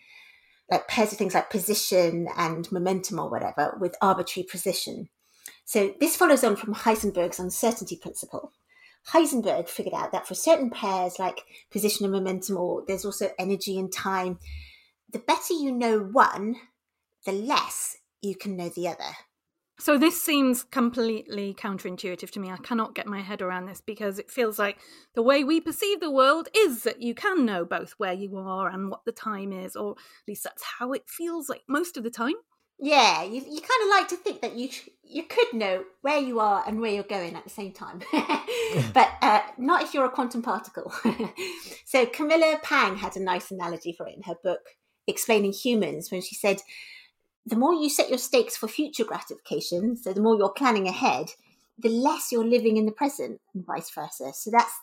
like 0.69 0.87
pairs 0.89 1.13
of 1.13 1.17
things 1.17 1.33
like 1.33 1.49
position 1.49 2.27
and 2.37 2.69
momentum 2.73 3.19
or 3.19 3.29
whatever 3.29 3.77
with 3.79 3.95
arbitrary 4.01 4.45
precision. 4.45 5.07
So 5.63 5.93
this 5.99 6.17
follows 6.17 6.43
on 6.43 6.57
from 6.57 6.75
Heisenberg's 6.75 7.39
uncertainty 7.39 7.95
principle. 7.95 8.51
Heisenberg 9.13 9.69
figured 9.69 9.93
out 9.93 10.11
that 10.11 10.27
for 10.27 10.35
certain 10.35 10.69
pairs 10.69 11.19
like 11.19 11.41
position 11.71 12.05
and 12.05 12.13
momentum, 12.13 12.57
or 12.57 12.83
there's 12.85 13.05
also 13.05 13.29
energy 13.39 13.79
and 13.79 13.91
time, 13.91 14.39
the 15.11 15.19
better 15.19 15.53
you 15.53 15.71
know 15.71 15.99
one, 15.99 16.55
the 17.25 17.31
less 17.31 17.95
you 18.21 18.35
can 18.35 18.57
know 18.57 18.69
the 18.69 18.89
other. 18.89 19.15
So 19.79 19.97
this 19.97 20.21
seems 20.21 20.63
completely 20.63 21.53
counterintuitive 21.53 22.31
to 22.31 22.39
me. 22.39 22.49
I 22.49 22.57
cannot 22.57 22.95
get 22.95 23.05
my 23.05 23.21
head 23.21 23.43
around 23.43 23.67
this 23.67 23.79
because 23.79 24.17
it 24.17 24.31
feels 24.31 24.57
like 24.57 24.77
the 25.13 25.21
way 25.21 25.43
we 25.43 25.61
perceive 25.61 25.99
the 25.99 26.11
world 26.11 26.47
is 26.55 26.83
that 26.83 27.01
you 27.01 27.13
can 27.13 27.45
know 27.45 27.63
both 27.63 27.93
where 27.97 28.13
you 28.13 28.37
are 28.37 28.69
and 28.69 28.89
what 28.89 29.05
the 29.05 29.11
time 29.11 29.53
is, 29.53 29.75
or 29.75 29.91
at 29.91 30.27
least 30.27 30.43
that's 30.43 30.63
how 30.79 30.93
it 30.93 31.03
feels 31.07 31.47
like 31.47 31.61
most 31.69 31.95
of 31.95 32.03
the 32.03 32.09
time. 32.09 32.33
Yeah, 32.79 33.23
you, 33.23 33.41
you 33.41 33.61
kind 33.61 33.83
of 33.83 33.89
like 33.89 34.07
to 34.09 34.15
think 34.17 34.41
that 34.41 34.55
you 34.55 34.69
you 35.03 35.23
could 35.23 35.53
know 35.53 35.83
where 36.01 36.19
you 36.19 36.39
are 36.39 36.63
and 36.67 36.79
where 36.79 36.91
you're 36.91 37.03
going 37.03 37.35
at 37.35 37.43
the 37.43 37.49
same 37.49 37.71
time, 37.71 38.01
but 38.93 39.09
uh, 39.21 39.41
not 39.57 39.81
if 39.81 39.93
you're 39.93 40.05
a 40.05 40.11
quantum 40.11 40.43
particle. 40.43 40.93
so 41.85 42.05
Camilla 42.05 42.59
Pang 42.61 42.97
had 42.97 43.15
a 43.15 43.23
nice 43.23 43.49
analogy 43.49 43.93
for 43.93 44.07
it 44.07 44.15
in 44.15 44.23
her 44.23 44.35
book 44.43 44.61
explaining 45.07 45.53
humans 45.53 46.11
when 46.11 46.21
she 46.21 46.35
said 46.35 46.61
the 47.47 47.55
more 47.55 47.73
you 47.73 47.89
set 47.89 48.09
your 48.09 48.17
stakes 48.17 48.57
for 48.57 48.67
future 48.67 49.05
gratification, 49.05 49.95
so 49.95 50.11
the 50.11 50.21
more 50.21 50.35
you're 50.35 50.49
planning 50.49 50.87
ahead, 50.87 51.27
the 51.79 51.89
less 51.89 52.31
you're 52.31 52.45
living 52.45 52.75
in 52.75 52.85
the 52.85 52.91
present 52.91 53.39
and 53.53 53.65
vice 53.65 53.89
versa. 53.89 54.33
So 54.33 54.51
that's 54.51 54.73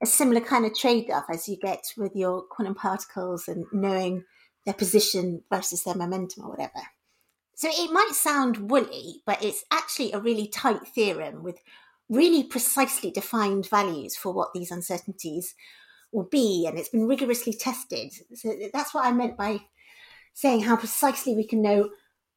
a 0.00 0.06
similar 0.06 0.40
kind 0.40 0.64
of 0.64 0.76
trade 0.76 1.10
off 1.10 1.24
as 1.32 1.48
you 1.48 1.56
get 1.56 1.82
with 1.96 2.14
your 2.14 2.42
quantum 2.42 2.76
particles 2.76 3.48
and 3.48 3.66
knowing 3.72 4.24
their 4.64 4.74
position 4.74 5.42
versus 5.50 5.82
their 5.82 5.96
momentum 5.96 6.44
or 6.44 6.50
whatever. 6.50 6.86
So 7.56 7.68
it 7.68 7.92
might 7.92 8.12
sound 8.12 8.70
woolly, 8.70 9.22
but 9.26 9.42
it's 9.42 9.64
actually 9.72 10.12
a 10.12 10.20
really 10.20 10.46
tight 10.46 10.86
theorem 10.86 11.42
with 11.42 11.58
really 12.08 12.44
precisely 12.44 13.10
defined 13.10 13.68
values 13.68 14.14
for 14.16 14.32
what 14.32 14.52
these 14.54 14.70
uncertainties 14.70 15.56
will 16.12 16.28
be, 16.30 16.64
and 16.66 16.78
it's 16.78 16.90
been 16.90 17.08
rigorously 17.08 17.52
tested. 17.52 18.12
So 18.34 18.54
that's 18.72 18.94
what 18.94 19.04
I 19.04 19.10
meant 19.10 19.36
by 19.36 19.62
saying 20.38 20.60
how 20.60 20.76
precisely 20.76 21.34
we 21.34 21.44
can 21.44 21.60
know 21.60 21.90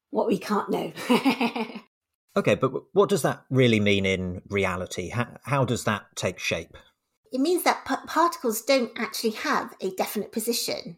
what 0.10 0.26
we 0.26 0.40
can't 0.40 0.72
know. 0.72 0.92
okay, 2.36 2.56
but 2.56 2.72
what 2.94 3.10
does 3.10 3.22
that 3.22 3.44
really 3.52 3.80
mean 3.80 4.08
in 4.08 4.42
reality? 4.50 5.10
How, 5.10 5.28
how 5.44 5.66
does 5.66 5.84
that 5.84 6.08
take 6.16 6.40
shape? 6.40 6.76
It 7.32 7.40
means 7.40 7.62
that 7.62 7.86
p- 7.86 8.08
particles 8.08 8.64
don't 8.64 8.92
actually 8.98 9.34
have 9.34 9.76
a 9.82 9.92
definite 9.92 10.32
position. 10.32 10.98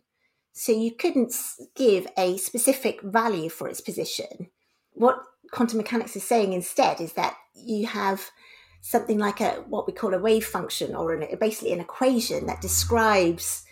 So 0.53 0.72
you 0.72 0.95
couldn't 0.95 1.36
give 1.75 2.07
a 2.17 2.38
specific 2.38 3.01
value 3.01 3.50
for 3.50 3.67
its 3.67 3.81
position. 3.81 4.48
What 4.93 5.17
quantum 5.51 5.79
mechanics 5.79 6.15
is 6.15 6.24
saying 6.24 6.53
instead 6.53 7.01
is 7.01 7.13
that 7.13 7.36
you 7.53 7.86
have 7.86 8.31
something 8.79 9.19
like 9.19 9.41
a 9.41 9.55
what 9.67 9.88
we 9.88 9.91
call 9.93 10.13
a 10.13 10.19
wave 10.19 10.45
function 10.45 10.95
or 10.95 11.13
an, 11.13 11.27
basically 11.38 11.74
an 11.74 11.81
equation 11.81 12.45
that 12.45 12.62
describes 12.62 13.65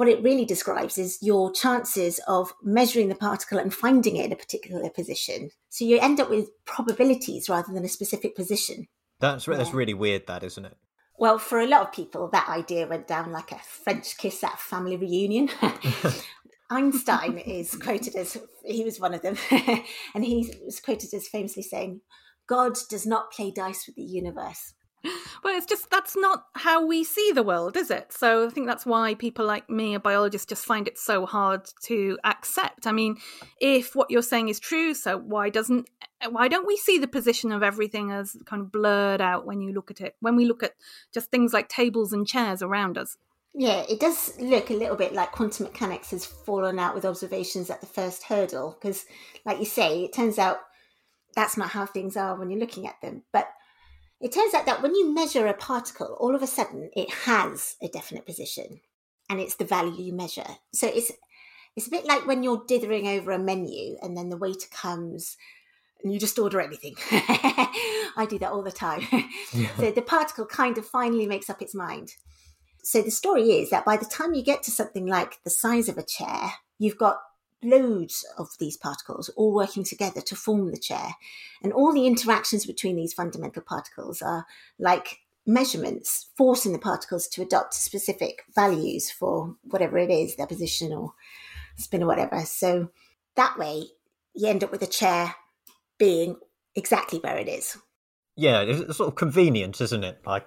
what 0.00 0.08
it 0.08 0.22
really 0.22 0.46
describes 0.46 0.96
is 0.96 1.18
your 1.20 1.52
chances 1.52 2.20
of 2.26 2.54
measuring 2.62 3.10
the 3.10 3.14
particle 3.14 3.58
and 3.58 3.74
finding 3.74 4.16
it 4.16 4.24
in 4.24 4.32
a 4.32 4.36
particular 4.36 4.88
position. 4.88 5.50
So 5.68 5.84
you 5.84 6.00
end 6.00 6.18
up 6.18 6.30
with 6.30 6.48
probabilities 6.64 7.50
rather 7.50 7.70
than 7.70 7.84
a 7.84 7.88
specific 7.88 8.34
position. 8.34 8.88
That's 9.18 9.46
yeah. 9.46 9.58
that's 9.58 9.74
really 9.74 9.92
weird, 9.92 10.26
that 10.26 10.42
isn't 10.42 10.64
it? 10.64 10.74
Well, 11.18 11.38
for 11.38 11.60
a 11.60 11.66
lot 11.66 11.82
of 11.82 11.92
people, 11.92 12.30
that 12.32 12.48
idea 12.48 12.86
went 12.86 13.08
down 13.08 13.30
like 13.30 13.52
a 13.52 13.58
French 13.58 14.16
kiss 14.16 14.42
at 14.42 14.54
a 14.54 14.56
family 14.56 14.96
reunion. 14.96 15.50
Einstein 16.70 17.36
is 17.36 17.76
quoted 17.76 18.16
as 18.16 18.38
he 18.64 18.82
was 18.84 18.98
one 18.98 19.12
of 19.12 19.20
them, 19.20 19.36
and 20.14 20.24
he 20.24 20.50
was 20.64 20.80
quoted 20.80 21.12
as 21.12 21.28
famously 21.28 21.62
saying, 21.62 22.00
God 22.46 22.72
does 22.88 23.04
not 23.04 23.32
play 23.32 23.50
dice 23.50 23.86
with 23.86 23.96
the 23.96 24.02
universe. 24.02 24.72
Well, 25.42 25.56
it's 25.56 25.64
just 25.64 25.88
that's 25.88 26.16
not 26.18 26.48
how 26.54 26.84
we 26.84 27.02
see 27.02 27.32
the 27.32 27.42
world, 27.42 27.74
is 27.74 27.90
it? 27.90 28.12
So 28.12 28.46
I 28.46 28.50
think 28.50 28.66
that's 28.66 28.84
why 28.84 29.14
people 29.14 29.46
like 29.46 29.70
me, 29.70 29.94
a 29.94 30.00
biologist, 30.00 30.50
just 30.50 30.66
find 30.66 30.86
it 30.86 30.98
so 30.98 31.24
hard 31.24 31.62
to 31.84 32.18
accept. 32.24 32.86
I 32.86 32.92
mean, 32.92 33.16
if 33.58 33.96
what 33.96 34.10
you're 34.10 34.20
saying 34.20 34.50
is 34.50 34.60
true, 34.60 34.92
so 34.92 35.16
why 35.16 35.48
doesn't 35.48 35.88
why 36.28 36.48
don't 36.48 36.66
we 36.66 36.76
see 36.76 36.98
the 36.98 37.08
position 37.08 37.52
of 37.52 37.62
everything 37.62 38.10
as 38.10 38.36
kind 38.44 38.60
of 38.60 38.70
blurred 38.70 39.22
out 39.22 39.46
when 39.46 39.62
you 39.62 39.72
look 39.72 39.90
at 39.90 40.02
it? 40.02 40.16
When 40.20 40.36
we 40.36 40.44
look 40.44 40.62
at 40.62 40.74
just 41.12 41.30
things 41.30 41.54
like 41.54 41.68
tables 41.68 42.12
and 42.12 42.26
chairs 42.26 42.60
around 42.60 42.98
us. 42.98 43.16
Yeah, 43.54 43.84
it 43.88 43.98
does 43.98 44.38
look 44.38 44.70
a 44.70 44.74
little 44.74 44.96
bit 44.96 45.12
like 45.12 45.32
quantum 45.32 45.66
mechanics 45.66 46.10
has 46.10 46.24
fallen 46.24 46.78
out 46.78 46.94
with 46.94 47.04
observations 47.04 47.70
at 47.70 47.80
the 47.80 47.86
first 47.86 48.24
hurdle 48.24 48.76
because, 48.78 49.06
like 49.44 49.58
you 49.58 49.64
say, 49.64 50.04
it 50.04 50.12
turns 50.12 50.38
out 50.38 50.58
that's 51.34 51.56
not 51.56 51.70
how 51.70 51.86
things 51.86 52.16
are 52.16 52.36
when 52.36 52.50
you're 52.50 52.60
looking 52.60 52.86
at 52.86 53.00
them. 53.00 53.22
But 53.32 53.48
it 54.20 54.32
turns 54.32 54.54
out 54.54 54.66
that 54.66 54.82
when 54.82 54.94
you 54.94 55.14
measure 55.14 55.46
a 55.46 55.54
particle, 55.54 56.16
all 56.20 56.34
of 56.34 56.42
a 56.42 56.46
sudden 56.46 56.90
it 56.94 57.10
has 57.10 57.76
a 57.82 57.88
definite 57.88 58.26
position 58.26 58.80
and 59.28 59.40
it's 59.40 59.56
the 59.56 59.64
value 59.64 60.02
you 60.02 60.12
measure. 60.12 60.46
So 60.72 60.88
it's 60.88 61.12
it's 61.76 61.86
a 61.86 61.90
bit 61.90 62.04
like 62.04 62.26
when 62.26 62.42
you're 62.42 62.64
dithering 62.66 63.06
over 63.06 63.30
a 63.30 63.38
menu 63.38 63.96
and 64.02 64.16
then 64.16 64.28
the 64.28 64.36
waiter 64.36 64.66
comes 64.72 65.36
and 66.02 66.12
you 66.12 66.18
just 66.18 66.38
order 66.38 66.60
anything. 66.60 66.94
I 67.10 68.26
do 68.28 68.38
that 68.38 68.52
all 68.52 68.62
the 68.62 68.72
time. 68.72 69.06
Yeah. 69.52 69.74
so 69.78 69.90
the 69.90 70.02
particle 70.02 70.46
kind 70.46 70.78
of 70.78 70.86
finally 70.86 71.26
makes 71.26 71.50
up 71.50 71.60
its 71.60 71.74
mind. 71.74 72.14
So 72.84 73.02
the 73.02 73.10
story 73.10 73.50
is 73.50 73.70
that 73.70 73.84
by 73.84 73.96
the 73.96 74.04
time 74.04 74.32
you 74.32 74.44
get 74.44 74.62
to 74.64 74.70
something 74.70 75.06
like 75.06 75.42
the 75.42 75.50
size 75.50 75.88
of 75.88 75.98
a 75.98 76.04
chair, 76.04 76.52
you've 76.78 76.96
got 76.96 77.18
loads 77.62 78.24
of 78.38 78.48
these 78.58 78.76
particles 78.76 79.28
all 79.36 79.54
working 79.54 79.84
together 79.84 80.20
to 80.20 80.36
form 80.36 80.70
the 80.70 80.78
chair. 80.78 81.14
And 81.62 81.72
all 81.72 81.92
the 81.92 82.06
interactions 82.06 82.66
between 82.66 82.96
these 82.96 83.12
fundamental 83.12 83.62
particles 83.62 84.22
are 84.22 84.46
like 84.78 85.18
measurements, 85.46 86.28
forcing 86.36 86.72
the 86.72 86.78
particles 86.78 87.26
to 87.28 87.42
adopt 87.42 87.74
specific 87.74 88.42
values 88.54 89.10
for 89.10 89.56
whatever 89.62 89.98
it 89.98 90.10
is, 90.10 90.36
their 90.36 90.46
position 90.46 90.92
or 90.92 91.12
spin 91.76 92.02
or 92.02 92.06
whatever. 92.06 92.44
So 92.44 92.90
that 93.36 93.58
way, 93.58 93.84
you 94.34 94.48
end 94.48 94.64
up 94.64 94.70
with 94.70 94.82
a 94.82 94.86
chair 94.86 95.34
being 95.98 96.36
exactly 96.74 97.18
where 97.18 97.36
it 97.36 97.48
is. 97.48 97.76
Yeah, 98.36 98.62
it's 98.62 98.96
sort 98.96 99.08
of 99.08 99.16
convenient, 99.16 99.80
isn't 99.80 100.04
it? 100.04 100.20
Like 100.24 100.46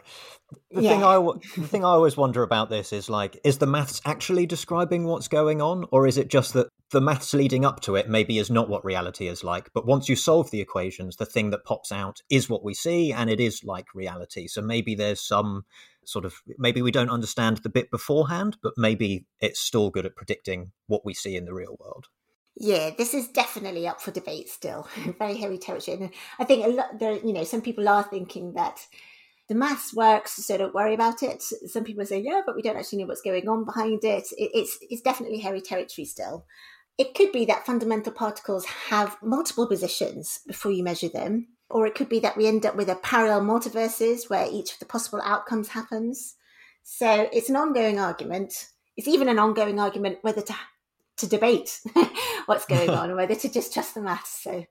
the 0.72 0.82
yeah. 0.82 0.90
thing 0.90 1.04
I 1.04 1.18
the 1.58 1.68
thing 1.68 1.86
I 1.86 1.90
always 1.90 2.18
wonder 2.18 2.42
about 2.42 2.70
this 2.70 2.92
is 2.92 3.10
like, 3.10 3.40
is 3.44 3.60
the 3.60 3.68
maths 3.68 4.02
actually 4.06 4.46
describing 4.46 5.04
what's 5.04 5.28
going 5.28 5.62
on, 5.62 5.86
or 5.92 6.08
is 6.08 6.18
it 6.18 6.28
just 6.28 6.54
that 6.54 6.70
the 6.94 7.02
maths 7.02 7.34
leading 7.34 7.66
up 7.66 7.82
to 7.82 7.96
it 7.96 8.08
maybe 8.08 8.38
is 8.38 8.50
not 8.50 8.70
what 8.70 8.86
reality 8.86 9.28
is 9.28 9.44
like? 9.44 9.74
But 9.74 9.86
once 9.86 10.08
you 10.08 10.16
solve 10.16 10.52
the 10.52 10.62
equations, 10.62 11.18
the 11.18 11.26
thing 11.26 11.50
that 11.50 11.66
pops 11.66 11.92
out 11.92 12.22
is 12.30 12.48
what 12.48 12.64
we 12.64 12.74
see, 12.74 13.12
and 13.12 13.30
it 13.30 13.42
is 13.42 13.64
like 13.66 13.94
reality. 13.94 14.48
So 14.48 14.62
maybe 14.62 14.96
there's 14.96 15.20
some 15.20 15.66
sort 16.06 16.24
of 16.24 16.36
maybe 16.58 16.82
we 16.82 16.92
don't 16.92 17.10
understand 17.10 17.58
the 17.58 17.70
bit 17.70 17.92
beforehand, 17.92 18.58
but 18.64 18.74
maybe 18.78 19.26
it's 19.42 19.60
still 19.60 19.90
good 19.90 20.06
at 20.06 20.16
predicting 20.16 20.72
what 20.88 21.06
we 21.06 21.14
see 21.14 21.36
in 21.36 21.46
the 21.46 21.54
real 21.54 21.76
world. 21.80 22.08
Yeah, 22.56 22.92
this 22.96 23.16
is 23.16 23.28
definitely 23.28 23.88
up 23.88 24.00
for 24.00 24.12
debate 24.12 24.48
still. 24.48 24.88
Very 25.20 25.36
hairy 25.36 25.58
territory. 25.58 25.98
And 25.98 26.12
I 26.40 26.46
think 26.46 26.66
a 26.66 26.70
lot 26.70 27.00
there, 27.00 27.14
you 27.14 27.34
know, 27.34 27.44
some 27.44 27.62
people 27.62 27.90
are 27.90 28.04
thinking 28.04 28.54
that 28.54 28.86
the 29.50 29.56
maths 29.56 29.94
works, 29.94 30.34
so 30.46 30.58
don't 30.58 30.74
worry 30.74 30.94
about 30.94 31.22
it. 31.22 31.42
Some 31.42 31.84
people 31.84 32.06
say, 32.06 32.20
yeah, 32.20 32.42
but 32.46 32.56
we 32.56 32.62
don't 32.62 32.78
actually 32.78 33.00
know 33.00 33.08
what's 33.08 33.22
going 33.22 33.50
on 33.50 33.66
behind 33.66 34.04
it. 34.04 34.28
it 34.38 34.52
it's 34.54 34.78
it's 34.90 35.02
definitely 35.02 35.40
hairy 35.40 35.62
territory 35.62 36.06
still. 36.06 36.46
It 36.98 37.16
could 37.16 37.32
be 37.32 37.46
that 37.46 37.66
fundamental 37.66 38.12
particles 38.12 38.66
have 38.66 39.18
multiple 39.22 39.68
positions 39.68 40.42
before 40.46 40.72
you 40.72 40.84
measure 40.84 41.10
them, 41.10 41.48
or 41.70 41.88
it 41.88 41.96
could 41.96 42.08
be 42.08 42.20
that 42.20 42.38
we 42.38 42.48
end 42.48 42.66
up 42.66 42.76
with 42.76 42.88
a 42.88 42.96
parallel 42.96 43.42
multiverses 43.42 44.30
where 44.30 44.48
each 44.52 44.74
of 44.74 44.80
the 44.80 44.86
possible 44.86 45.22
outcomes 45.24 45.70
happens. 45.70 46.36
So 46.84 47.30
it's 47.34 47.50
an 47.50 47.56
ongoing 47.56 48.00
argument. 48.00 48.68
It's 48.96 49.08
even 49.08 49.28
an 49.28 49.40
ongoing 49.40 49.80
argument 49.80 50.20
whether 50.22 50.42
to 50.42 50.56
to 51.18 51.28
debate 51.28 51.80
what's 52.46 52.66
going 52.66 52.90
on 53.02 53.10
or 53.10 53.16
whether 53.16 53.36
to 53.36 53.50
just 53.50 53.74
trust 53.74 53.96
the 53.96 54.02
maths. 54.02 54.44
So, 54.44 54.66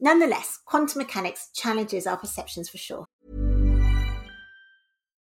nonetheless, 0.00 0.58
quantum 0.64 0.98
mechanics 0.98 1.50
challenges 1.54 2.06
our 2.06 2.16
perceptions 2.16 2.68
for 2.68 2.78
sure. 2.78 3.06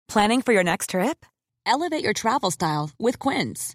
Planning 0.09 0.43
for 0.43 0.53
your 0.53 0.65
next 0.65 0.91
trip? 0.91 1.27
Elevate 1.65 2.05
your 2.05 2.13
travel 2.13 2.53
style 2.53 2.91
with 2.99 3.19
Quince. 3.19 3.75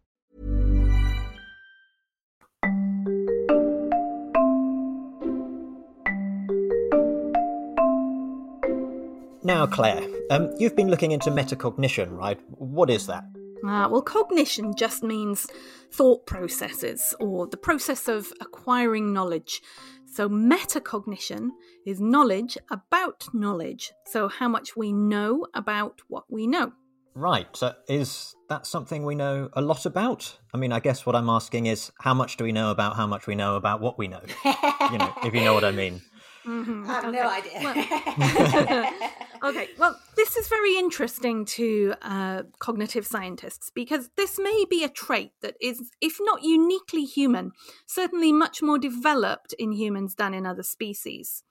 Now, 9.43 9.65
Clare, 9.65 10.07
um, 10.29 10.53
you've 10.59 10.75
been 10.75 10.89
looking 10.89 11.11
into 11.11 11.31
metacognition, 11.31 12.15
right? 12.15 12.39
What 12.51 12.91
is 12.91 13.07
that? 13.07 13.23
Uh, 13.65 13.87
well, 13.89 14.01
cognition 14.01 14.75
just 14.75 15.01
means 15.03 15.47
thought 15.91 16.25
processes 16.27 17.15
or 17.19 17.47
the 17.47 17.57
process 17.57 18.07
of 18.07 18.31
acquiring 18.39 19.13
knowledge. 19.13 19.61
So, 20.05 20.29
metacognition 20.29 21.49
is 21.85 21.99
knowledge 21.99 22.57
about 22.69 23.27
knowledge. 23.33 23.93
So, 24.05 24.27
how 24.27 24.47
much 24.47 24.75
we 24.75 24.93
know 24.93 25.47
about 25.55 26.01
what 26.07 26.25
we 26.29 26.45
know. 26.45 26.73
Right. 27.15 27.47
So, 27.55 27.73
is 27.87 28.35
that 28.49 28.67
something 28.67 29.05
we 29.05 29.15
know 29.15 29.49
a 29.53 29.61
lot 29.61 29.85
about? 29.85 30.37
I 30.53 30.57
mean, 30.57 30.71
I 30.71 30.79
guess 30.79 31.05
what 31.05 31.15
I'm 31.15 31.29
asking 31.29 31.65
is 31.65 31.91
how 31.99 32.13
much 32.13 32.37
do 32.37 32.43
we 32.43 32.51
know 32.51 32.71
about 32.71 32.95
how 32.95 33.07
much 33.07 33.25
we 33.25 33.35
know 33.35 33.55
about 33.55 33.81
what 33.81 33.97
we 33.97 34.07
know? 34.07 34.21
you 34.45 34.97
know, 34.97 35.13
if 35.23 35.33
you 35.33 35.43
know 35.43 35.53
what 35.53 35.63
I 35.63 35.71
mean. 35.71 36.01
Mm-hmm. 36.45 36.89
I 36.89 36.93
have 36.93 37.05
okay. 37.05 37.17
no 37.17 37.29
idea. 37.29 37.53
Well, 37.63 38.93
okay, 39.43 39.69
well, 39.77 39.99
this 40.15 40.35
is 40.35 40.47
very 40.47 40.77
interesting 40.77 41.45
to 41.45 41.93
uh, 42.01 42.43
cognitive 42.59 43.05
scientists 43.05 43.71
because 43.73 44.09
this 44.17 44.39
may 44.39 44.65
be 44.69 44.83
a 44.83 44.89
trait 44.89 45.31
that 45.41 45.55
is, 45.61 45.91
if 46.01 46.17
not 46.21 46.43
uniquely 46.43 47.05
human, 47.05 47.51
certainly 47.85 48.31
much 48.31 48.61
more 48.61 48.77
developed 48.77 49.53
in 49.53 49.71
humans 49.71 50.15
than 50.15 50.33
in 50.33 50.45
other 50.45 50.63
species. 50.63 51.43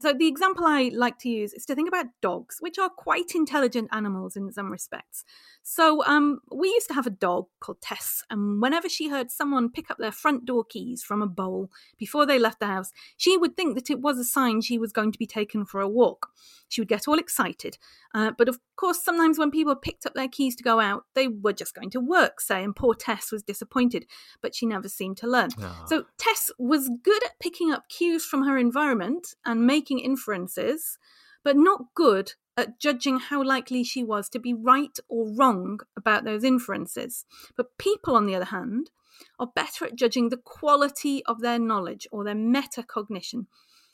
So, 0.00 0.12
the 0.12 0.26
example 0.26 0.64
I 0.66 0.90
like 0.92 1.18
to 1.20 1.28
use 1.28 1.52
is 1.52 1.64
to 1.66 1.74
think 1.74 1.88
about 1.88 2.06
dogs, 2.20 2.56
which 2.60 2.78
are 2.78 2.88
quite 2.88 3.34
intelligent 3.34 3.88
animals 3.92 4.36
in 4.36 4.52
some 4.52 4.70
respects. 4.70 5.24
So, 5.62 6.04
um, 6.04 6.40
we 6.52 6.68
used 6.68 6.88
to 6.88 6.94
have 6.94 7.06
a 7.06 7.10
dog 7.10 7.46
called 7.60 7.80
Tess, 7.80 8.22
and 8.30 8.60
whenever 8.60 8.88
she 8.88 9.08
heard 9.08 9.30
someone 9.30 9.70
pick 9.70 9.90
up 9.90 9.98
their 9.98 10.12
front 10.12 10.44
door 10.44 10.64
keys 10.64 11.02
from 11.02 11.22
a 11.22 11.26
bowl 11.26 11.70
before 11.98 12.26
they 12.26 12.38
left 12.38 12.60
the 12.60 12.66
house, 12.66 12.92
she 13.16 13.36
would 13.36 13.56
think 13.56 13.74
that 13.74 13.90
it 13.90 14.00
was 14.00 14.18
a 14.18 14.24
sign 14.24 14.60
she 14.60 14.78
was 14.78 14.92
going 14.92 15.12
to 15.12 15.18
be 15.18 15.26
taken 15.26 15.64
for 15.64 15.80
a 15.80 15.88
walk. 15.88 16.28
She 16.68 16.80
would 16.80 16.88
get 16.88 17.06
all 17.06 17.18
excited. 17.18 17.78
Uh, 18.14 18.32
but 18.36 18.48
of 18.48 18.58
course, 18.76 19.02
sometimes 19.02 19.38
when 19.38 19.50
people 19.50 19.74
picked 19.74 20.06
up 20.06 20.14
their 20.14 20.28
keys 20.28 20.56
to 20.56 20.62
go 20.62 20.80
out, 20.80 21.04
they 21.14 21.28
were 21.28 21.52
just 21.52 21.74
going 21.74 21.90
to 21.90 22.00
work, 22.00 22.40
say, 22.40 22.62
and 22.62 22.74
poor 22.74 22.94
Tess 22.94 23.30
was 23.30 23.42
disappointed, 23.42 24.06
but 24.40 24.54
she 24.54 24.66
never 24.66 24.88
seemed 24.88 25.16
to 25.18 25.26
learn. 25.26 25.50
Oh. 25.60 25.84
So, 25.86 26.04
Tess 26.18 26.50
was 26.58 26.90
good 27.02 27.24
at 27.24 27.38
picking 27.40 27.70
up 27.70 27.88
cues 27.88 28.24
from 28.24 28.44
her 28.44 28.58
environment 28.58 29.34
and 29.44 29.66
making 29.66 29.83
inferences, 29.90 30.98
but 31.42 31.56
not 31.56 31.94
good 31.94 32.32
at 32.56 32.78
judging 32.80 33.18
how 33.18 33.42
likely 33.42 33.82
she 33.82 34.02
was 34.02 34.28
to 34.28 34.38
be 34.38 34.54
right 34.54 34.98
or 35.08 35.34
wrong 35.36 35.80
about 35.96 36.24
those 36.24 36.44
inferences. 36.44 37.24
But 37.56 37.78
people, 37.78 38.16
on 38.16 38.26
the 38.26 38.34
other 38.34 38.46
hand, 38.46 38.90
are 39.38 39.50
better 39.54 39.86
at 39.86 39.96
judging 39.96 40.28
the 40.28 40.36
quality 40.36 41.24
of 41.26 41.40
their 41.40 41.58
knowledge 41.58 42.06
or 42.12 42.24
their 42.24 42.34
metacognition. 42.34 43.46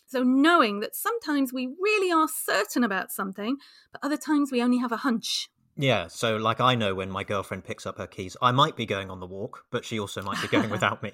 So, 0.06 0.22
knowing 0.22 0.80
that 0.80 0.96
sometimes 0.96 1.52
we 1.52 1.68
really 1.80 2.10
are 2.10 2.28
certain 2.28 2.82
about 2.82 3.12
something, 3.12 3.58
but 3.92 4.04
other 4.04 4.16
times 4.16 4.50
we 4.50 4.62
only 4.62 4.78
have 4.78 4.92
a 4.92 4.98
hunch. 4.98 5.48
Yeah, 5.76 6.08
so 6.08 6.36
like 6.36 6.60
I 6.60 6.74
know 6.74 6.94
when 6.94 7.10
my 7.10 7.24
girlfriend 7.24 7.64
picks 7.64 7.86
up 7.86 7.98
her 7.98 8.06
keys, 8.06 8.36
I 8.42 8.50
might 8.50 8.76
be 8.76 8.86
going 8.86 9.10
on 9.10 9.20
the 9.20 9.26
walk, 9.26 9.64
but 9.70 9.84
she 9.84 9.98
also 9.98 10.20
might 10.22 10.40
be 10.42 10.48
going 10.48 10.68
without 10.70 11.02
me. 11.02 11.12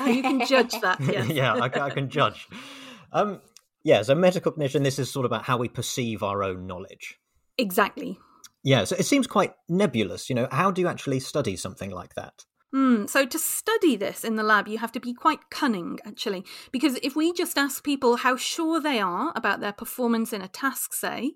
oh, 0.00 0.06
you 0.06 0.22
can 0.22 0.46
judge 0.46 0.72
that. 0.80 1.00
Yes. 1.04 1.28
yeah, 1.28 1.54
I, 1.54 1.66
I, 1.66 1.90
can 1.90 2.08
judge. 2.08 2.48
Um, 3.12 3.40
yeah, 3.84 4.02
so 4.02 4.14
metacognition, 4.14 4.82
this 4.82 4.98
is 4.98 5.10
sort 5.10 5.26
of 5.26 5.30
about 5.30 5.44
how 5.44 5.58
we 5.58 5.68
perceive 5.68 6.22
our 6.22 6.42
own 6.42 6.66
knowledge. 6.66 7.20
Exactly. 7.58 8.18
Yeah, 8.62 8.84
so 8.84 8.96
it 8.96 9.04
seems 9.04 9.26
quite 9.26 9.52
nebulous. 9.68 10.30
You 10.30 10.34
know, 10.34 10.48
how 10.50 10.70
do 10.70 10.80
you 10.80 10.88
actually 10.88 11.20
study 11.20 11.54
something 11.54 11.90
like 11.90 12.14
that? 12.14 12.44
Mm, 12.74 13.08
so, 13.08 13.24
to 13.24 13.38
study 13.38 13.94
this 13.94 14.24
in 14.24 14.34
the 14.34 14.42
lab, 14.42 14.66
you 14.66 14.78
have 14.78 14.90
to 14.92 15.00
be 15.00 15.14
quite 15.14 15.48
cunning, 15.48 16.00
actually, 16.04 16.44
because 16.72 16.98
if 17.04 17.14
we 17.14 17.32
just 17.32 17.56
ask 17.56 17.84
people 17.84 18.16
how 18.16 18.34
sure 18.34 18.80
they 18.80 18.98
are 18.98 19.32
about 19.36 19.60
their 19.60 19.72
performance 19.72 20.32
in 20.32 20.42
a 20.42 20.48
task, 20.48 20.92
say, 20.92 21.34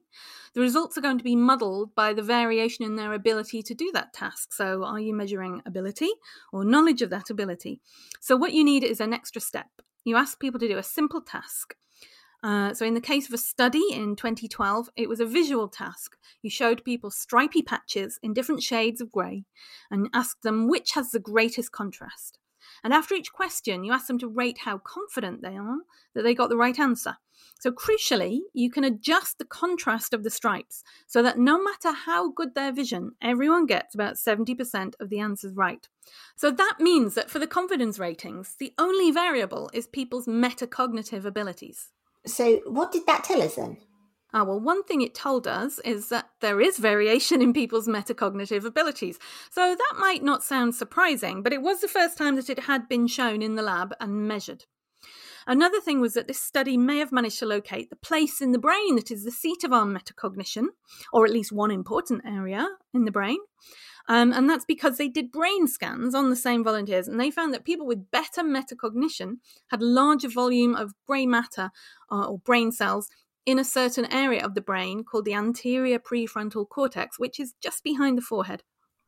the 0.55 0.61
results 0.61 0.99
are 0.99 1.01
going 1.01 1.19
to 1.19 1.23
be 1.23 1.37
muddled 1.37 1.95
by 1.95 2.13
the 2.13 2.25
variation 2.25 2.85
in 2.85 2.97
their 2.97 3.13
ability 3.13 3.63
to 3.63 3.75
do 3.75 3.93
that 3.95 4.13
task. 4.13 4.53
So, 4.53 4.83
are 4.83 4.99
you 4.99 5.15
measuring 5.15 5.63
ability 5.65 6.11
or 6.53 6.65
knowledge 6.65 7.03
of 7.03 7.11
that 7.11 7.31
ability? 7.31 7.83
So, 8.21 8.37
what 8.37 8.53
you 8.53 8.65
need 8.65 8.83
is 8.83 9.01
an 9.01 9.13
extra 9.13 9.41
step. 9.41 9.69
You 10.05 10.17
ask 10.17 10.41
people 10.41 10.59
to 10.59 10.67
do 10.67 10.79
a 10.79 10.83
simple 10.83 11.21
task. 11.21 11.77
Uh, 12.43 12.73
so, 12.73 12.87
in 12.87 12.95
the 12.95 13.01
case 13.01 13.27
of 13.27 13.35
a 13.35 13.39
study 13.39 13.83
in 13.93 14.15
2012, 14.15 14.91
it 14.97 15.09
was 15.09 15.19
a 15.19 15.27
visual 15.27 15.69
task. 15.69 16.17
You 16.41 16.51
showed 16.51 16.85
people 16.85 17.11
stripy 17.11 17.63
patches 17.63 18.19
in 18.23 18.33
different 18.33 18.63
shades 18.63 19.01
of 19.01 19.11
grey 19.11 19.45
and 19.91 20.09
asked 20.15 20.43
them 20.43 20.69
which 20.69 20.93
has 20.93 21.11
the 21.11 21.19
greatest 21.19 21.73
contrast. 21.73 22.39
And 22.85 22.93
after 22.93 23.15
each 23.15 23.33
question, 23.33 23.83
you 23.83 23.93
asked 23.93 24.07
them 24.07 24.21
to 24.21 24.29
rate 24.29 24.59
how 24.59 24.79
confident 24.79 25.43
they 25.43 25.57
are 25.57 25.79
that 26.15 26.23
they 26.23 26.35
got 26.35 26.49
the 26.49 26.57
right 26.57 26.79
answer. 26.79 27.17
So, 27.61 27.73
crucially, 27.73 28.39
you 28.53 28.71
can 28.71 28.85
adjust 28.85 29.39
the 29.39 29.45
contrast 29.45 30.15
of 30.15 30.23
the 30.23 30.31
stripes 30.31 30.85
so 31.09 31.23
that 31.23 31.39
no 31.39 31.61
matter 31.61 31.93
how 31.93 32.31
good 32.31 32.55
their 32.55 32.73
vision, 32.73 33.13
everyone 33.21 33.67
gets 33.67 33.97
about 33.97 34.15
70% 34.15 34.95
of 35.01 35.09
the 35.09 35.19
answers 35.19 35.55
right. 35.55 35.89
So, 36.37 36.53
that 36.53 36.77
means 36.79 37.15
that 37.15 37.31
for 37.31 37.41
the 37.41 37.49
confidence 37.49 37.99
ratings, 37.99 38.55
the 38.61 38.75
only 38.79 39.11
variable 39.11 39.71
is 39.73 39.89
people's 39.89 40.27
metacognitive 40.27 41.25
abilities. 41.25 41.91
So, 42.29 42.61
what 42.67 42.93
did 42.93 43.07
that 43.07 43.25
tell 43.25 43.43
us 43.43 43.57
then? 43.57 43.79
Ah, 44.35 44.45
well, 44.45 44.61
one 44.61 44.85
thing 44.85 45.01
it 45.01 45.15
told 45.15 45.47
us 45.47 45.79
is 45.87 46.11
that 46.11 46.29
there 46.41 46.61
is 46.61 46.77
variation 46.77 47.41
in 47.41 47.55
people's 47.55 47.89
metacognitive 47.89 48.65
abilities. 48.65 49.19
So 49.51 49.75
that 49.75 49.95
might 49.99 50.23
not 50.23 50.43
sound 50.43 50.75
surprising, 50.75 51.43
but 51.43 51.55
it 51.55 51.63
was 51.63 51.81
the 51.81 51.89
first 51.89 52.19
time 52.19 52.37
that 52.37 52.51
it 52.51 52.61
had 52.61 52.89
been 52.89 53.07
shown 53.07 53.41
in 53.41 53.55
the 53.55 53.63
lab 53.63 53.95
and 54.01 54.29
measured. 54.29 54.67
Another 55.47 55.81
thing 55.81 56.03
was 56.03 56.13
that 56.13 56.29
this 56.29 56.43
study 56.43 56.77
may 56.77 56.99
have 56.99 57.11
managed 57.11 57.39
to 57.39 57.47
locate 57.47 57.89
the 57.89 57.97
place 57.97 58.43
in 58.43 58.53
the 58.53 58.59
brain 58.59 58.97
that 58.97 59.11
is 59.11 59.25
the 59.25 59.31
seat 59.31 59.65
of 59.65 59.73
our 59.73 59.87
metacognition, 59.87 60.67
or 61.11 61.25
at 61.25 61.33
least 61.33 61.51
one 61.51 61.71
important 61.71 62.21
area 62.27 62.69
in 62.93 63.07
the 63.07 63.11
brain. 63.11 63.39
Um, 64.09 64.33
and 64.33 64.49
that's 64.49 64.65
because 64.65 64.97
they 64.97 65.09
did 65.09 65.31
brain 65.31 65.69
scans 65.69 66.15
on 66.15 66.31
the 66.31 66.37
same 66.37 66.65
volunteers 66.65 67.09
and 67.09 67.21
they 67.21 67.31
found 67.31 67.53
that 67.53 67.65
people 67.65 67.87
with 67.87 68.11
better 68.11 68.43
metacognition 68.43 69.37
had 69.71 69.83
larger 69.83 70.29
volume 70.29 70.75
of 70.75 70.95
grey 71.07 71.27
matter 71.27 71.71
uh, 72.11 72.25
or 72.25 72.39
brain 72.39 72.73
cells 72.73 73.09
in 73.45 73.59
a 73.59 73.65
certain 73.65 74.07
area 74.13 74.45
of 74.45 74.55
the 74.55 74.61
brain 74.61 75.05
called 75.05 75.27
the 75.27 75.35
anterior 75.35 75.99
prefrontal 75.99 76.69
cortex, 76.69 77.19
which 77.19 77.39
is 77.39 77.55
just 77.63 77.85
behind 77.85 78.17
the 78.17 78.23
forehead. 78.23 78.63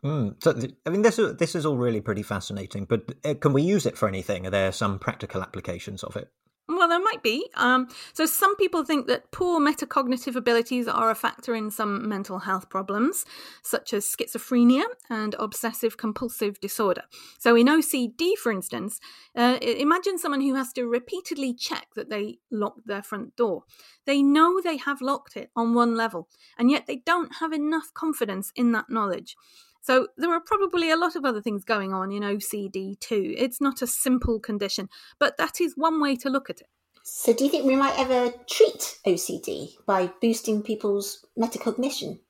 Mm. 0.05 0.43
So, 0.43 0.59
I 0.87 0.91
mean, 0.91 1.03
this 1.03 1.19
is, 1.19 1.37
this 1.37 1.55
is 1.55 1.67
all 1.67 1.77
really 1.77 2.01
pretty 2.01 2.23
fascinating, 2.23 2.85
but 2.87 3.03
uh, 3.25 3.35
can 3.35 3.53
we 3.53 3.63
use 3.63 3.87
it 3.87 3.99
for 3.99 4.09
anything? 4.09 4.47
Are 4.47 4.51
there 4.51 4.73
some 4.73 4.99
practical 4.99 5.43
applications 5.43 6.03
of 6.03 6.17
it? 6.17 6.29
Well, 6.71 6.89
there 6.89 7.03
might 7.03 7.23
be. 7.23 7.51
Um, 7.55 7.89
so, 8.13 8.27
some 8.27 8.55
people 8.55 8.85
think 8.85 9.09
that 9.09 9.33
poor 9.33 9.61
metacognitive 9.61 10.37
abilities 10.37 10.87
are 10.87 11.11
a 11.11 11.17
factor 11.17 11.53
in 11.57 11.73
some 11.73 12.09
mental 12.09 12.39
health 12.39 12.71
problems, 12.71 13.25
such 13.63 13.93
as 13.93 14.05
schizophrenia 14.05 14.85
and 15.09 15.35
obsessive 15.41 15.97
compulsive 15.97 16.61
disorder. 16.61 17.03
So, 17.41 17.57
in 17.57 17.67
OCD, 17.67 18.37
for 18.37 18.53
instance, 18.53 19.01
uh, 19.35 19.59
imagine 19.61 20.17
someone 20.17 20.43
who 20.43 20.55
has 20.55 20.73
to 20.75 20.87
repeatedly 20.87 21.55
check 21.55 21.89
that 21.97 22.09
they 22.09 22.39
locked 22.53 22.87
their 22.87 23.03
front 23.03 23.35
door. 23.35 23.65
They 24.07 24.23
know 24.23 24.61
they 24.61 24.77
have 24.77 25.01
locked 25.01 25.37
it 25.37 25.51
on 25.57 25.75
one 25.75 25.97
level, 25.97 26.29
and 26.57 26.71
yet 26.71 26.87
they 26.87 27.03
don't 27.05 27.37
have 27.41 27.53
enough 27.53 27.93
confidence 27.95 28.53
in 28.55 28.71
that 28.73 28.89
knowledge. 28.89 29.37
So 29.81 30.09
there 30.17 30.33
are 30.33 30.41
probably 30.41 30.91
a 30.91 30.97
lot 30.97 31.17
of 31.17 31.25
other 31.25 31.41
things 31.41 31.65
going 31.65 31.93
on 31.93 32.13
in 32.13 32.23
OCD 32.23 32.99
too. 33.01 33.35
It's 33.37 33.61
not 33.61 33.83
a 33.83 33.87
simple 33.87 34.39
condition, 34.39 34.89
but 35.19 35.37
that 35.39 35.61
is 35.61 35.75
one 35.77 36.01
way 36.01 36.17
to 36.17 36.31
look 36.31 36.51
at 36.51 36.61
it. 36.61 36.69
So 37.03 37.33
do 37.33 37.45
you 37.45 37.51
think 37.51 37.65
we 37.65 37.77
might 37.77 37.99
ever 37.99 38.33
treat 38.47 38.99
OCD 39.07 39.71
by 39.87 40.13
boosting 40.21 40.63
people's 40.63 41.25
metacognition? 41.39 42.21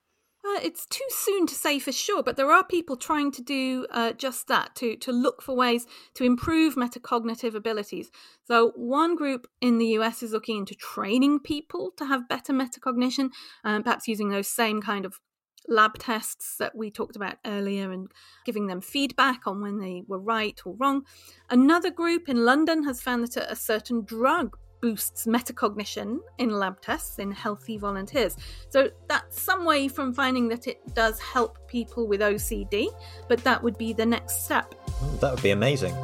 Uh, 0.43 0.59
it's 0.63 0.87
too 0.87 1.05
soon 1.11 1.47
to 1.47 1.55
say 1.55 1.79
for 1.79 1.93
sure, 1.93 2.23
but 2.23 2.37
there 2.37 2.51
are 2.51 2.65
people 2.65 2.97
trying 2.97 3.31
to 3.31 3.43
do 3.43 3.87
uh, 3.91 4.13
just 4.13 4.49
that 4.49 4.75
to 4.75 4.97
to 4.97 5.13
look 5.13 5.43
for 5.43 5.55
ways 5.55 5.87
to 6.15 6.25
improve 6.25 6.77
metacognitive 6.77 7.55
abilities. 7.55 8.11
So 8.47 8.73
one 8.75 9.17
group 9.17 9.47
in 9.61 9.77
the 9.77 9.89
US 9.99 10.23
is 10.23 10.33
looking 10.33 10.57
into 10.59 10.75
training 10.75 11.41
people 11.41 11.93
to 11.99 12.07
have 12.07 12.29
better 12.29 12.55
metacognition, 12.55 13.31
um, 13.65 13.83
perhaps 13.83 14.09
using 14.09 14.31
those 14.31 14.49
same 14.49 14.81
kind 14.81 15.05
of 15.05 15.21
lab 15.69 15.99
tests 15.99 16.57
that 16.59 16.75
we 16.75 16.91
talked 16.91 17.17
about 17.17 17.37
earlier 17.45 17.93
and 17.93 18.11
giving 18.45 18.67
them 18.67 18.81
feedback 18.81 19.47
on 19.47 19.61
when 19.61 19.79
they 19.79 20.03
were 20.07 20.19
right 20.19 20.61
or 20.65 20.75
wrong. 20.75 21.05
Another 21.49 21.91
group 21.91 22.29
in 22.29 22.45
London 22.45 22.85
has 22.85 23.01
found 23.01 23.27
that 23.27 23.37
a 23.37 23.57
certain 23.57 24.03
drug 24.03 24.57
boosts 24.81 25.27
metacognition 25.27 26.19
in 26.39 26.51
lab 26.51 26.81
tests 26.81 27.19
in 27.19 27.31
healthy 27.31 27.77
volunteers. 27.77 28.37
So 28.71 28.91
that's 29.09 29.41
some 29.41 29.65
way 29.65 29.89
from 29.89 30.15
finding 30.15 30.49
that 30.49 30.67
it 30.67 30.81
does 30.95 31.21
help 31.21 31.69
people 31.69 32.07
with 32.09 32.21
OCD, 32.21 32.89
but 33.29 33.45
that 33.45 33.63
would 33.63 33.77
be 33.77 33.93
the 33.93 34.07
next 34.07 34.45
step. 34.45 34.75
that 35.21 35.33
would 35.33 35.43
be 35.43 35.51
amazing. 35.51 35.95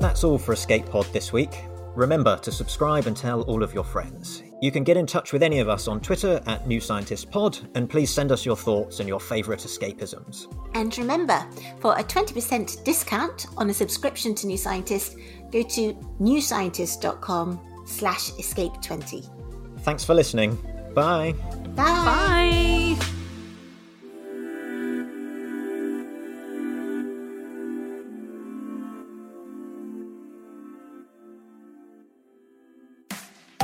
That's 0.00 0.22
all 0.22 0.36
for 0.36 0.52
Escape 0.52 0.84
Pod 0.86 1.06
this 1.14 1.32
week. 1.32 1.64
Remember 1.94 2.36
to 2.38 2.52
subscribe 2.52 3.06
and 3.06 3.16
tell 3.16 3.42
all 3.42 3.62
of 3.62 3.72
your 3.72 3.84
friends. 3.84 4.42
You 4.64 4.72
can 4.72 4.82
get 4.82 4.96
in 4.96 5.04
touch 5.04 5.34
with 5.34 5.42
any 5.42 5.58
of 5.58 5.68
us 5.68 5.88
on 5.88 6.00
Twitter 6.00 6.42
at 6.46 6.66
New 6.66 6.80
Scientist 6.80 7.30
Pod, 7.30 7.58
and 7.74 7.86
please 7.86 8.10
send 8.10 8.32
us 8.32 8.46
your 8.46 8.56
thoughts 8.56 8.98
and 8.98 9.06
your 9.06 9.20
favourite 9.20 9.60
escapisms. 9.60 10.46
And 10.74 10.96
remember, 10.96 11.46
for 11.80 11.94
a 11.98 12.02
20% 12.02 12.82
discount 12.82 13.46
on 13.58 13.68
a 13.68 13.74
subscription 13.74 14.34
to 14.36 14.46
New 14.46 14.56
Scientist, 14.56 15.18
go 15.52 15.62
to 15.62 15.92
newscientist.com 16.18 17.60
slash 17.84 18.30
escape20. 18.30 19.80
Thanks 19.80 20.02
for 20.02 20.14
listening. 20.14 20.54
Bye. 20.94 21.34
Bye. 21.76 22.96
Bye. 22.96 23.13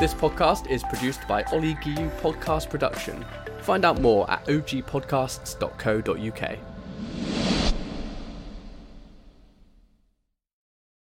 This 0.00 0.14
podcast 0.14 0.66
is 0.68 0.82
produced 0.82 1.28
by 1.28 1.42
Ollie 1.52 1.74
Giu 1.74 2.08
Podcast 2.22 2.70
Production. 2.70 3.22
Find 3.60 3.84
out 3.84 4.00
more 4.00 4.30
at 4.30 4.42
ogpodcasts.co.uk. 4.46 6.69